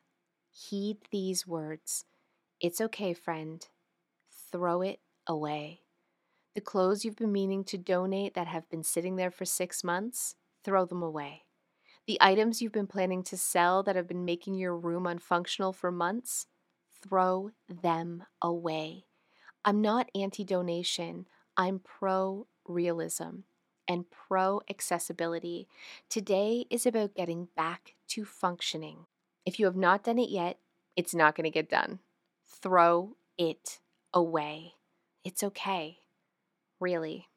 Heed 0.52 0.98
these 1.12 1.46
words. 1.46 2.06
It's 2.60 2.82
okay, 2.82 3.14
friend. 3.14 3.66
Throw 4.58 4.82
it 4.82 5.02
away. 5.28 5.82
The 6.56 6.62
clothes 6.62 7.06
you've 7.06 7.16
been 7.16 7.32
meaning 7.32 7.64
to 7.66 7.78
donate 7.78 8.34
that 8.34 8.48
have 8.48 8.68
been 8.72 8.82
sitting 8.82 9.16
there 9.16 9.30
for 9.30 9.46
six 9.46 9.84
months, 9.84 10.34
throw 10.64 10.84
them 10.84 11.04
away. 11.04 11.44
The 12.08 12.18
items 12.20 12.60
you've 12.60 12.72
been 12.72 12.88
planning 12.88 13.22
to 13.26 13.38
sell 13.38 13.84
that 13.84 13.96
have 13.96 14.08
been 14.08 14.26
making 14.26 14.56
your 14.56 14.76
room 14.76 15.04
unfunctional 15.04 15.76
for 15.76 15.92
months, 15.92 16.48
throw 17.04 17.52
them 17.70 18.24
away. 18.42 19.06
I'm 19.64 19.80
not 19.80 20.10
anti 20.16 20.44
donation, 20.44 21.28
I'm 21.56 21.78
pro 21.78 22.48
realism 22.68 23.42
and 23.88 24.10
pro 24.10 24.62
accessibility. 24.72 25.68
Today 26.10 26.66
is 26.72 26.88
about 26.88 27.14
getting 27.14 27.50
back 27.56 27.94
to 28.08 28.26
functioning. 28.26 29.06
If 29.46 29.60
you 29.60 29.66
have 29.66 29.76
not 29.76 30.04
done 30.04 30.18
it 30.18 30.32
yet, 30.32 30.58
it's 30.96 31.14
not 31.14 31.36
going 31.36 31.44
to 31.44 31.52
get 31.52 31.70
done. 31.70 32.00
Throw 32.44 33.18
it 33.38 33.82
away. 34.18 34.74
It's 35.24 35.44
okay. 35.44 36.00
Really. 36.80 37.28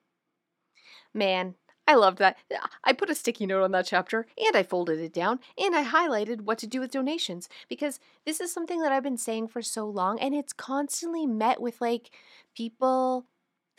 Man, 1.15 1.55
I 1.87 1.95
loved 1.95 2.19
that. 2.19 2.37
I 2.85 2.93
put 2.93 3.11
a 3.11 3.15
sticky 3.15 3.47
note 3.47 3.63
on 3.63 3.73
that 3.73 3.87
chapter 3.87 4.27
and 4.39 4.57
I 4.57 4.63
folded 4.63 5.01
it 5.01 5.13
down 5.13 5.41
and 5.59 5.75
I 5.75 5.85
highlighted 5.85 6.43
what 6.43 6.59
to 6.59 6.67
do 6.67 6.81
with 6.81 6.93
donations 6.93 7.49
because 7.69 7.99
this 8.25 8.41
is 8.41 8.53
something 8.53 8.81
that 8.81 8.93
I've 8.93 9.03
been 9.03 9.17
saying 9.17 9.49
for 9.49 9.61
so 9.61 9.87
long 9.87 10.21
and 10.21 10.35
it's 10.35 10.53
constantly 10.53 11.27
met 11.27 11.61
with 11.61 11.81
like 11.81 12.11
people 12.57 13.27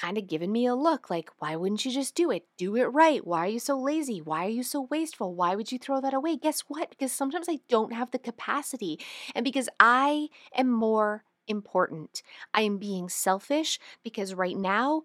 kind 0.02 0.18
of 0.18 0.28
giving 0.28 0.52
me 0.52 0.66
a 0.66 0.76
look 0.76 1.10
like, 1.10 1.30
why 1.38 1.56
wouldn't 1.56 1.86
you 1.86 1.92
just 1.92 2.16
do 2.16 2.32
it? 2.32 2.48
Do 2.58 2.76
it 2.76 2.86
right. 2.86 3.26
Why 3.26 3.46
are 3.46 3.50
you 3.50 3.60
so 3.60 3.80
lazy? 3.80 4.20
Why 4.20 4.46
are 4.46 4.50
you 4.50 4.64
so 4.64 4.88
wasteful? 4.90 5.36
Why 5.36 5.56
would 5.56 5.72
you 5.72 5.78
throw 5.78 6.02
that 6.02 6.14
away? 6.14 6.36
Guess 6.38 6.62
what? 6.62 6.90
Because 6.90 7.12
sometimes 7.12 7.48
I 7.48 7.60
don't 7.70 7.94
have 7.94 8.12
the 8.12 8.20
capacity 8.20 9.00
and 9.36 9.46
because 9.46 9.70
I 9.80 10.28
am 10.56 10.70
more 10.70 11.24
important. 11.48 12.22
I 12.54 12.62
am 12.62 12.78
being 12.78 13.10
selfish 13.10 13.80
because 14.04 14.34
right 14.34 14.58
now 14.58 15.04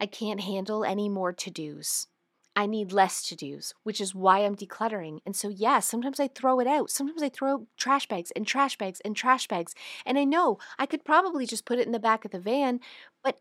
I 0.00 0.06
can't 0.06 0.40
handle 0.40 0.84
any 0.84 1.08
more 1.08 1.32
to 1.32 1.50
dos. 1.50 2.08
I 2.56 2.64
need 2.66 2.90
less 2.90 3.22
to 3.28 3.36
dos, 3.36 3.74
which 3.82 4.00
is 4.00 4.14
why 4.14 4.38
I'm 4.38 4.56
decluttering. 4.56 5.20
And 5.26 5.36
so, 5.36 5.48
yeah, 5.48 5.80
sometimes 5.80 6.18
I 6.18 6.28
throw 6.28 6.58
it 6.58 6.66
out. 6.66 6.90
Sometimes 6.90 7.22
I 7.22 7.28
throw 7.28 7.66
trash 7.76 8.08
bags 8.08 8.30
and 8.34 8.46
trash 8.46 8.78
bags 8.78 9.00
and 9.04 9.14
trash 9.14 9.46
bags. 9.46 9.74
And 10.06 10.18
I 10.18 10.24
know 10.24 10.58
I 10.78 10.86
could 10.86 11.04
probably 11.04 11.46
just 11.46 11.66
put 11.66 11.78
it 11.78 11.86
in 11.86 11.92
the 11.92 11.98
back 11.98 12.24
of 12.24 12.30
the 12.30 12.40
van, 12.40 12.80
but 13.22 13.40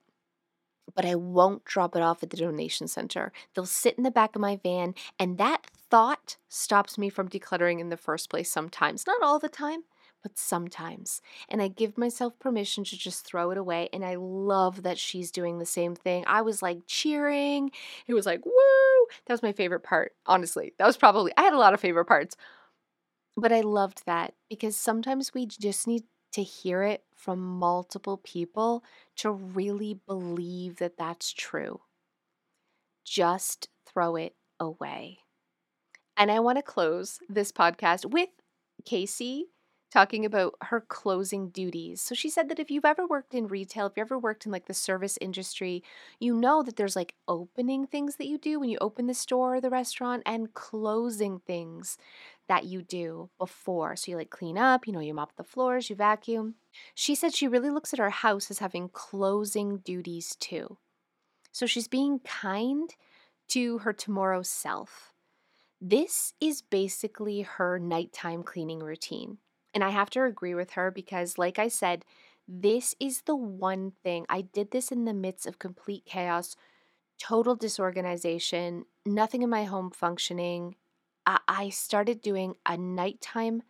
but 0.95 1.05
I 1.05 1.15
won't 1.15 1.65
drop 1.65 1.95
it 1.95 2.01
off 2.01 2.23
at 2.23 2.29
the 2.29 2.37
donation 2.37 2.87
center. 2.87 3.31
They'll 3.53 3.65
sit 3.65 3.95
in 3.97 4.03
the 4.03 4.11
back 4.11 4.35
of 4.35 4.41
my 4.41 4.57
van, 4.57 4.95
and 5.19 5.37
that 5.37 5.67
thought 5.89 6.37
stops 6.49 6.97
me 6.97 7.09
from 7.09 7.29
decluttering 7.29 7.79
in 7.79 7.89
the 7.89 7.97
first 7.97 8.29
place 8.29 8.51
sometimes. 8.51 9.05
Not 9.07 9.21
all 9.21 9.39
the 9.39 9.49
time, 9.49 9.83
but 10.25 10.39
sometimes. 10.39 11.21
And 11.49 11.61
I 11.61 11.67
give 11.67 11.99
myself 11.99 12.39
permission 12.39 12.83
to 12.85 12.97
just 12.97 13.27
throw 13.27 13.51
it 13.51 13.59
away. 13.59 13.89
And 13.93 14.03
I 14.03 14.15
love 14.15 14.81
that 14.81 14.97
she's 14.97 15.29
doing 15.29 15.59
the 15.59 15.67
same 15.67 15.93
thing. 15.93 16.23
I 16.25 16.41
was 16.41 16.63
like 16.63 16.79
cheering. 16.87 17.69
It 18.07 18.15
was 18.15 18.25
like, 18.25 18.43
woo! 18.43 18.51
That 19.27 19.35
was 19.35 19.43
my 19.43 19.51
favorite 19.51 19.83
part, 19.83 20.13
honestly. 20.25 20.73
That 20.79 20.87
was 20.87 20.97
probably, 20.97 21.31
I 21.37 21.43
had 21.43 21.53
a 21.53 21.59
lot 21.59 21.75
of 21.75 21.79
favorite 21.79 22.05
parts. 22.05 22.35
But 23.37 23.51
I 23.51 23.61
loved 23.61 24.01
that 24.07 24.33
because 24.49 24.75
sometimes 24.75 25.31
we 25.31 25.45
just 25.45 25.85
need 25.85 26.05
to 26.31 26.41
hear 26.41 26.81
it 26.81 27.03
from 27.15 27.37
multiple 27.37 28.17
people 28.17 28.83
to 29.17 29.29
really 29.29 29.99
believe 30.07 30.77
that 30.77 30.97
that's 30.97 31.31
true. 31.33 31.81
Just 33.05 33.69
throw 33.85 34.15
it 34.15 34.33
away. 34.59 35.19
And 36.17 36.31
I 36.31 36.39
want 36.39 36.57
to 36.57 36.63
close 36.63 37.19
this 37.29 37.51
podcast 37.51 38.07
with 38.07 38.29
KC 38.89 39.43
talking 39.95 40.25
about 40.25 40.55
her 40.61 40.81
closing 40.81 41.47
duties. 41.47 42.01
So 42.01 42.13
she 42.13 42.29
said 42.29 42.49
that 42.49 42.59
if 42.59 42.69
you've 42.69 42.83
ever 42.83 43.07
worked 43.07 43.33
in 43.33 43.47
retail, 43.47 43.85
if 43.85 43.93
you've 43.95 44.07
ever 44.07 44.19
worked 44.19 44.45
in 44.45 44.51
like 44.51 44.65
the 44.65 44.73
service 44.73 45.17
industry, 45.21 45.83
you 46.19 46.35
know 46.35 46.61
that 46.63 46.75
there's 46.75 46.97
like 46.97 47.15
opening 47.29 47.87
things 47.87 48.17
that 48.17 48.27
you 48.27 48.37
do 48.37 48.59
when 48.59 48.67
you 48.67 48.77
open 48.81 49.07
the 49.07 49.13
store 49.13 49.55
or 49.55 49.61
the 49.61 49.69
restaurant 49.69 50.21
and 50.25 50.53
closing 50.53 51.39
things 51.39 51.97
that 52.49 52.65
you 52.65 52.81
do 52.81 53.29
before. 53.37 53.95
So 53.95 54.11
you 54.11 54.17
like 54.17 54.29
clean 54.29 54.57
up, 54.57 54.85
you 54.85 54.91
know, 54.91 54.99
you 54.99 55.13
mop 55.13 55.37
the 55.37 55.45
floors, 55.45 55.89
you 55.89 55.95
vacuum. 55.95 56.55
She 56.93 57.15
said 57.15 57.33
she 57.33 57.47
really 57.47 57.69
looks 57.69 57.93
at 57.93 57.99
her 57.99 58.09
house 58.09 58.51
as 58.51 58.59
having 58.59 58.89
closing 58.89 59.77
duties 59.77 60.35
too. 60.35 60.77
So 61.53 61.65
she's 61.65 61.87
being 61.87 62.19
kind 62.19 62.93
to 63.47 63.77
her 63.77 63.93
tomorrow 63.93 64.41
self. 64.41 65.13
This 65.79 66.33
is 66.41 66.61
basically 66.61 67.43
her 67.43 67.79
nighttime 67.79 68.43
cleaning 68.43 68.79
routine. 68.79 69.37
And 69.75 69.83
I 69.83 69.91
have 69.91 70.09
to 70.11 70.23
agree 70.23 70.55
with 70.55 70.71
her 70.71 70.91
because, 70.91 71.37
like 71.37 71.59
I 71.59 71.67
said, 71.67 72.05
this 72.47 72.95
is 72.99 73.23
the 73.23 73.35
one 73.35 73.91
thing 74.03 74.25
I 74.29 74.41
did 74.41 74.71
this 74.71 74.91
in 74.91 75.05
the 75.05 75.13
midst 75.13 75.45
of 75.47 75.59
complete 75.59 76.05
chaos, 76.05 76.55
total 77.19 77.55
disorganization, 77.55 78.85
nothing 79.05 79.43
in 79.43 79.49
my 79.51 79.65
home 79.65 79.91
functioning. 79.91 80.75
I, 81.25 81.39
I 81.47 81.69
started 81.69 82.21
doing 82.21 82.55
a 82.65 82.77
nighttime 82.77 83.63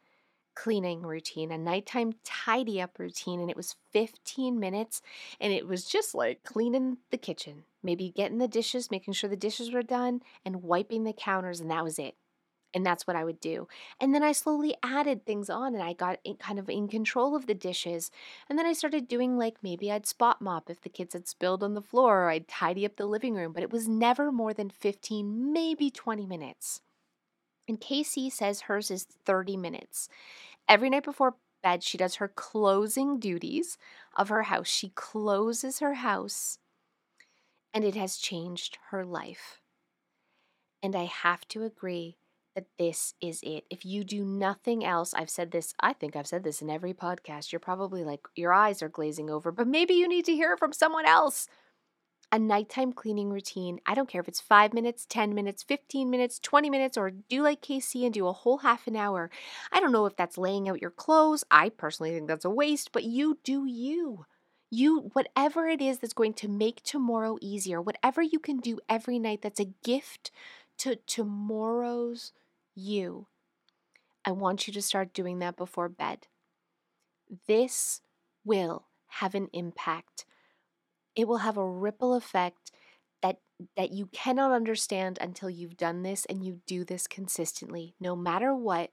cleaning 0.56 1.04
routine, 1.04 1.52
a 1.52 1.58
nighttime 1.60 2.14
tidy 2.24 2.82
up 2.82 3.00
routine, 3.00 3.40
and 3.42 3.50
it 3.52 3.58
was 3.58 3.76
15 3.92 4.60
minutes. 4.60 5.02
And 5.40 5.54
it 5.54 5.68
was 5.68 5.86
just 5.86 6.16
like 6.16 6.44
cleaning 6.44 7.00
the 7.12 7.18
kitchen, 7.20 7.66
maybe 7.84 8.12
getting 8.12 8.40
the 8.40 8.48
dishes, 8.50 8.92
making 8.92 9.16
sure 9.16 9.30
the 9.30 9.38
dishes 9.38 9.72
were 9.74 9.84
done, 9.84 10.22
and 10.46 10.64
wiping 10.64 11.04
the 11.06 11.14
counters, 11.14 11.62
and 11.62 11.72
that 11.72 11.84
was 11.86 12.00
it. 12.00 12.16
And 12.76 12.86
that's 12.86 13.08
what 13.08 13.16
I 13.16 13.24
would 13.24 13.40
do. 13.40 13.70
And 14.02 14.14
then 14.14 14.22
I 14.22 14.34
slowly 14.34 14.76
added 14.84 15.26
things 15.26 15.50
on 15.50 15.74
and 15.74 15.82
I 15.82 15.94
got 15.94 16.20
kind 16.40 16.60
of 16.60 16.70
in 16.70 16.90
control 16.90 17.34
of 17.34 17.48
the 17.48 17.54
dishes. 17.54 18.12
And 18.50 18.60
then 18.60 18.66
I 18.66 18.74
started 18.74 19.08
doing 19.08 19.38
like 19.38 19.56
maybe 19.64 19.90
I'd 19.90 20.06
spot 20.06 20.42
mop 20.42 20.70
if 20.70 20.82
the 20.82 20.90
kids 20.90 21.14
had 21.14 21.26
spilled 21.26 21.64
on 21.64 21.74
the 21.74 21.82
floor 21.82 22.24
or 22.24 22.30
I'd 22.30 22.50
tidy 22.50 22.86
up 22.86 22.98
the 22.98 23.06
living 23.06 23.34
room, 23.34 23.54
but 23.54 23.64
it 23.64 23.72
was 23.72 23.88
never 23.88 24.30
more 24.30 24.54
than 24.54 24.70
15, 24.70 25.54
maybe 25.54 25.90
20 25.90 26.26
minutes. 26.26 26.82
And 27.66 27.80
KC 27.80 28.30
says 28.30 28.62
hers 28.62 28.92
is 28.92 29.06
30 29.06 29.56
minutes. 29.56 30.10
Every 30.68 30.90
night 30.90 31.06
before 31.06 31.38
bed, 31.64 31.82
she 31.82 31.98
does 31.98 32.16
her 32.16 32.28
closing 32.28 33.20
duties 33.20 33.78
of 34.18 34.28
her 34.28 34.44
house. 34.44 34.68
She 34.68 34.90
closes 34.90 35.80
her 35.80 35.94
house 35.94 36.60
and 37.74 37.86
it 37.86 37.96
has 37.96 38.18
changed 38.18 38.78
her 38.90 39.06
life. 39.06 39.62
And 40.84 40.94
I 40.94 41.06
have 41.06 41.48
to 41.48 41.64
agree 41.64 42.18
that 42.56 42.66
this 42.80 43.14
is 43.22 43.42
it. 43.44 43.66
If 43.70 43.86
you 43.86 44.04
do 44.04 44.24
nothing 44.24 44.84
else, 44.84 45.14
I've 45.14 45.30
said 45.30 45.52
this, 45.52 45.74
I 45.80 45.94
think 45.94 46.16
I've 46.16 46.28
said 46.28 46.44
this 46.44 46.62
in 46.62 46.70
every 46.70 46.94
podcast. 46.94 47.52
You're 47.52 47.60
probably 47.60 48.04
like, 48.04 48.22
your 48.36 48.54
eyes 48.54 48.82
are 48.82 48.90
glazing 48.90 49.30
over, 49.30 49.52
but 49.52 49.68
maybe 49.68 49.94
you 49.94 50.08
need 50.08 50.26
to 50.26 50.36
hear 50.36 50.54
it 50.54 50.60
from 50.60 50.74
someone 50.74 51.06
else. 51.06 51.48
A 52.32 52.40
nighttime 52.40 52.92
cleaning 52.92 53.30
routine, 53.30 53.80
I 53.86 53.94
don't 53.94 54.10
care 54.10 54.20
if 54.22 54.28
it's 54.28 54.42
five 54.42 54.74
minutes, 54.74 55.06
10 55.08 55.36
minutes, 55.36 55.64
15 55.64 56.10
minutes, 56.10 56.40
20 56.40 56.70
minutes, 56.70 56.98
or 56.98 57.12
do 57.12 57.44
like 57.44 57.62
KC 57.62 58.04
and 58.04 58.14
do 58.14 58.28
a 58.28 58.34
whole 58.34 58.58
half 58.58 58.88
an 58.88 58.96
hour. 58.96 59.30
I 59.72 59.80
don't 59.80 59.92
know 59.92 60.06
if 60.06 60.16
that's 60.16 60.38
laying 60.38 60.68
out 60.68 60.82
your 60.82 60.92
clothes. 60.92 61.44
I 61.52 61.70
personally 61.70 62.12
think 62.12 62.28
that's 62.28 62.46
a 62.46 62.50
waste, 62.50 62.92
but 62.92 63.04
you 63.04 63.38
do 63.44 63.66
you 63.66 64.26
you 64.72 65.12
whatever 65.14 65.68
it 65.68 65.82
is 65.82 66.00
that's 66.00 66.14
going 66.14 66.34
to 66.34 66.48
make 66.48 66.82
tomorrow 66.82 67.38
easier 67.40 67.80
whatever 67.82 68.22
you 68.22 68.40
can 68.40 68.58
do 68.58 68.80
every 68.90 69.20
night 69.20 69.42
that's 69.42 69.60
a 69.60 69.72
gift 69.84 70.32
to 70.78 70.96
tomorrow's 71.08 72.34
you. 72.76 73.28
I 74.26 74.32
want 74.32 74.68
you 74.68 74.74
to 74.74 74.82
start 74.82 75.14
doing 75.14 75.40
that 75.40 75.56
before 75.56 75.90
bed. 75.90 76.28
This 77.48 78.02
will 78.44 78.88
have 79.08 79.36
an 79.36 79.50
impact. 79.54 80.26
It 81.16 81.28
will 81.28 81.40
have 81.40 81.58
a 81.58 81.68
ripple 81.68 82.14
effect 82.16 82.72
that 83.22 83.40
that 83.78 83.92
you 83.92 84.08
cannot 84.08 84.52
understand 84.52 85.18
until 85.22 85.50
you've 85.50 85.78
done 85.78 86.04
this 86.04 86.26
and 86.26 86.44
you 86.46 86.62
do 86.68 86.84
this 86.84 87.08
consistently. 87.08 87.96
No 88.00 88.16
matter 88.16 88.54
what, 88.54 88.92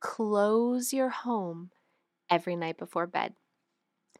close 0.00 0.92
your 0.92 1.10
home 1.10 1.70
every 2.30 2.56
night 2.56 2.78
before 2.78 3.06
bed. 3.06 3.34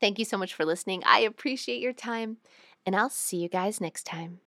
Thank 0.01 0.19
you 0.19 0.25
so 0.25 0.39
much 0.39 0.55
for 0.55 0.65
listening. 0.65 1.03
I 1.07 1.21
appreciate 1.21 1.81
your 1.81 1.93
time, 1.95 2.39
and 2.85 2.97
I'll 2.97 3.11
see 3.11 3.39
you 3.39 3.49
guys 3.49 3.81
next 3.81 4.05
time. 4.05 4.41